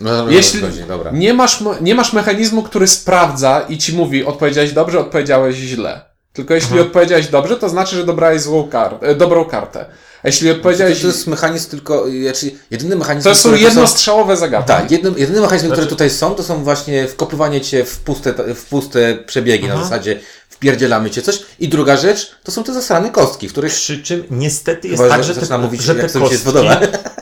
no, 0.00 0.24
no, 0.24 0.30
jeśli 0.30 0.60
dobra. 0.88 1.10
nie 1.10 1.34
masz, 1.34 1.58
nie 1.80 1.94
masz 1.94 2.12
mechanizmu, 2.12 2.62
który 2.62 2.86
sprawdza 2.86 3.60
i 3.68 3.78
ci 3.78 3.92
mówi, 3.92 4.24
odpowiedziałeś 4.24 4.72
dobrze, 4.72 5.00
odpowiedziałeś 5.00 5.56
źle. 5.56 6.15
Tylko 6.36 6.54
jeśli 6.54 6.70
Mhm. 6.70 6.86
odpowiedziałeś 6.86 7.26
dobrze, 7.28 7.56
to 7.56 7.68
znaczy, 7.68 7.96
że 7.96 8.04
dobrałeś 8.04 8.40
złą 8.42 8.68
kartę, 8.68 9.06
e, 9.06 9.14
dobrą 9.14 9.44
kartę. 9.44 9.84
A 10.22 10.28
jeśli 10.28 10.48
To, 10.50 10.56
odpowiedziałeś... 10.56 11.00
to 11.00 11.06
jest 11.06 11.26
mechanizm 11.26 11.70
tylko, 11.70 12.04
znaczy 12.22 12.50
jedyny 12.70 12.96
mechanizm, 12.96 13.28
To 13.28 13.34
są 13.34 13.54
jednostrzałowe 13.54 14.36
zagadki. 14.36 14.68
Tak, 14.68 14.90
jednym, 14.90 15.14
jedyne 15.18 15.40
mechanizmy, 15.40 15.68
które 15.68 15.82
Znaczy- 15.82 15.90
tutaj 15.90 16.10
są, 16.10 16.34
to 16.34 16.42
są 16.42 16.64
właśnie 16.64 17.08
wkopywanie 17.08 17.60
cię 17.60 17.84
w 17.84 17.98
puste, 17.98 18.34
w 18.54 18.64
puste 18.64 19.18
przebiegi 19.26 19.64
Mhm. 19.64 19.80
na 19.80 19.88
zasadzie 19.88 20.20
wpierdzielamy 20.48 21.10
cię 21.10 21.22
coś. 21.22 21.38
I 21.58 21.68
druga 21.68 21.96
rzecz, 21.96 22.30
to 22.44 22.52
są 22.52 22.64
te 22.64 22.72
zasrane 22.74 23.10
kostki, 23.10 23.48
w 23.48 23.52
których 23.52 23.72
Przy 23.72 24.02
czym 24.02 24.24
niestety 24.30 24.88
jest 24.88 25.02
Chyba, 25.02 25.14
tak, 25.14 25.24
że 25.24 25.34
że 25.34 25.40
te, 25.46 25.58
mówić, 25.58 25.82
że 25.82 25.94
te 25.94 26.08
kostki 26.20 26.48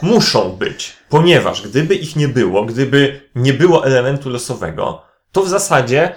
muszą 0.03 0.51
być. 0.53 0.93
Ponieważ 1.09 1.63
gdyby 1.69 1.95
ich 1.95 2.17
nie 2.17 2.29
było, 2.29 2.65
gdyby 2.65 3.21
nie 3.35 3.53
było 3.53 3.87
elementu 3.87 4.31
losowego, 4.31 5.03
to 5.35 5.43
w 5.43 5.49
zasadzie 5.49 6.15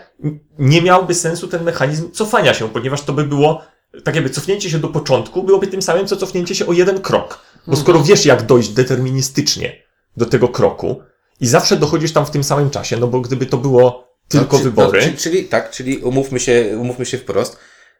nie 0.60 0.82
miałby 0.82 1.14
sensu 1.16 1.48
ten 1.48 1.64
mechanizm 1.64 2.12
cofania 2.12 2.54
się, 2.54 2.70
ponieważ 2.70 3.02
to 3.02 3.14
by 3.14 3.24
było, 3.24 3.62
tak 4.04 4.16
jakby 4.16 4.30
cofnięcie 4.30 4.70
się 4.70 4.80
do 4.80 4.88
początku 4.88 5.44
byłoby 5.44 5.68
tym 5.68 5.82
samym, 5.82 6.08
co 6.08 6.16
cofnięcie 6.18 6.56
się 6.56 6.68
o 6.68 6.74
jeden 6.74 7.02
krok. 7.02 7.40
Bo 7.68 7.76
skoro 7.76 8.04
wiesz, 8.04 8.26
jak 8.26 8.46
dojść 8.46 8.70
deterministycznie 8.70 9.84
do 10.18 10.26
tego 10.26 10.48
kroku 10.48 11.02
i 11.40 11.48
zawsze 11.48 11.78
dochodzisz 11.78 12.14
tam 12.14 12.26
w 12.26 12.32
tym 12.32 12.44
samym 12.44 12.70
czasie, 12.70 12.98
no 12.98 13.08
bo 13.08 13.22
gdyby 13.22 13.46
to 13.46 13.58
było 13.58 14.08
tylko 14.28 14.58
no, 14.58 14.64
czy- 14.64 14.64
wybory, 14.70 15.00
No, 15.00 15.06
czyli, 15.06 15.18
czyli, 15.18 15.44
tak, 15.46 15.72
czyli 15.72 15.98
umówmy 15.98 16.40
się, 16.40 16.78
umówmy 16.80 17.06
się 17.06 17.18
wprost. 17.18 17.58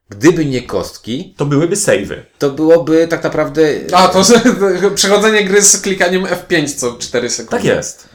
Gdyby 0.10 0.46
nie 0.46 0.62
kostki, 0.62 1.34
to 1.38 1.46
byłyby 1.46 1.76
save'y. 1.76 2.16
to 2.40 2.50
byłoby 2.52 3.08
tak 3.08 3.24
naprawdę. 3.24 3.62
A, 3.94 4.08
to 4.08 4.22
przechodzenie 4.96 5.44
gry 5.46 5.62
z 5.62 5.82
klikaniem 5.82 6.24
F5 6.24 6.76
co 6.76 6.96
4 7.00 7.30
sekundy. 7.30 7.52
Tak 7.52 7.64
jest. 7.64 8.08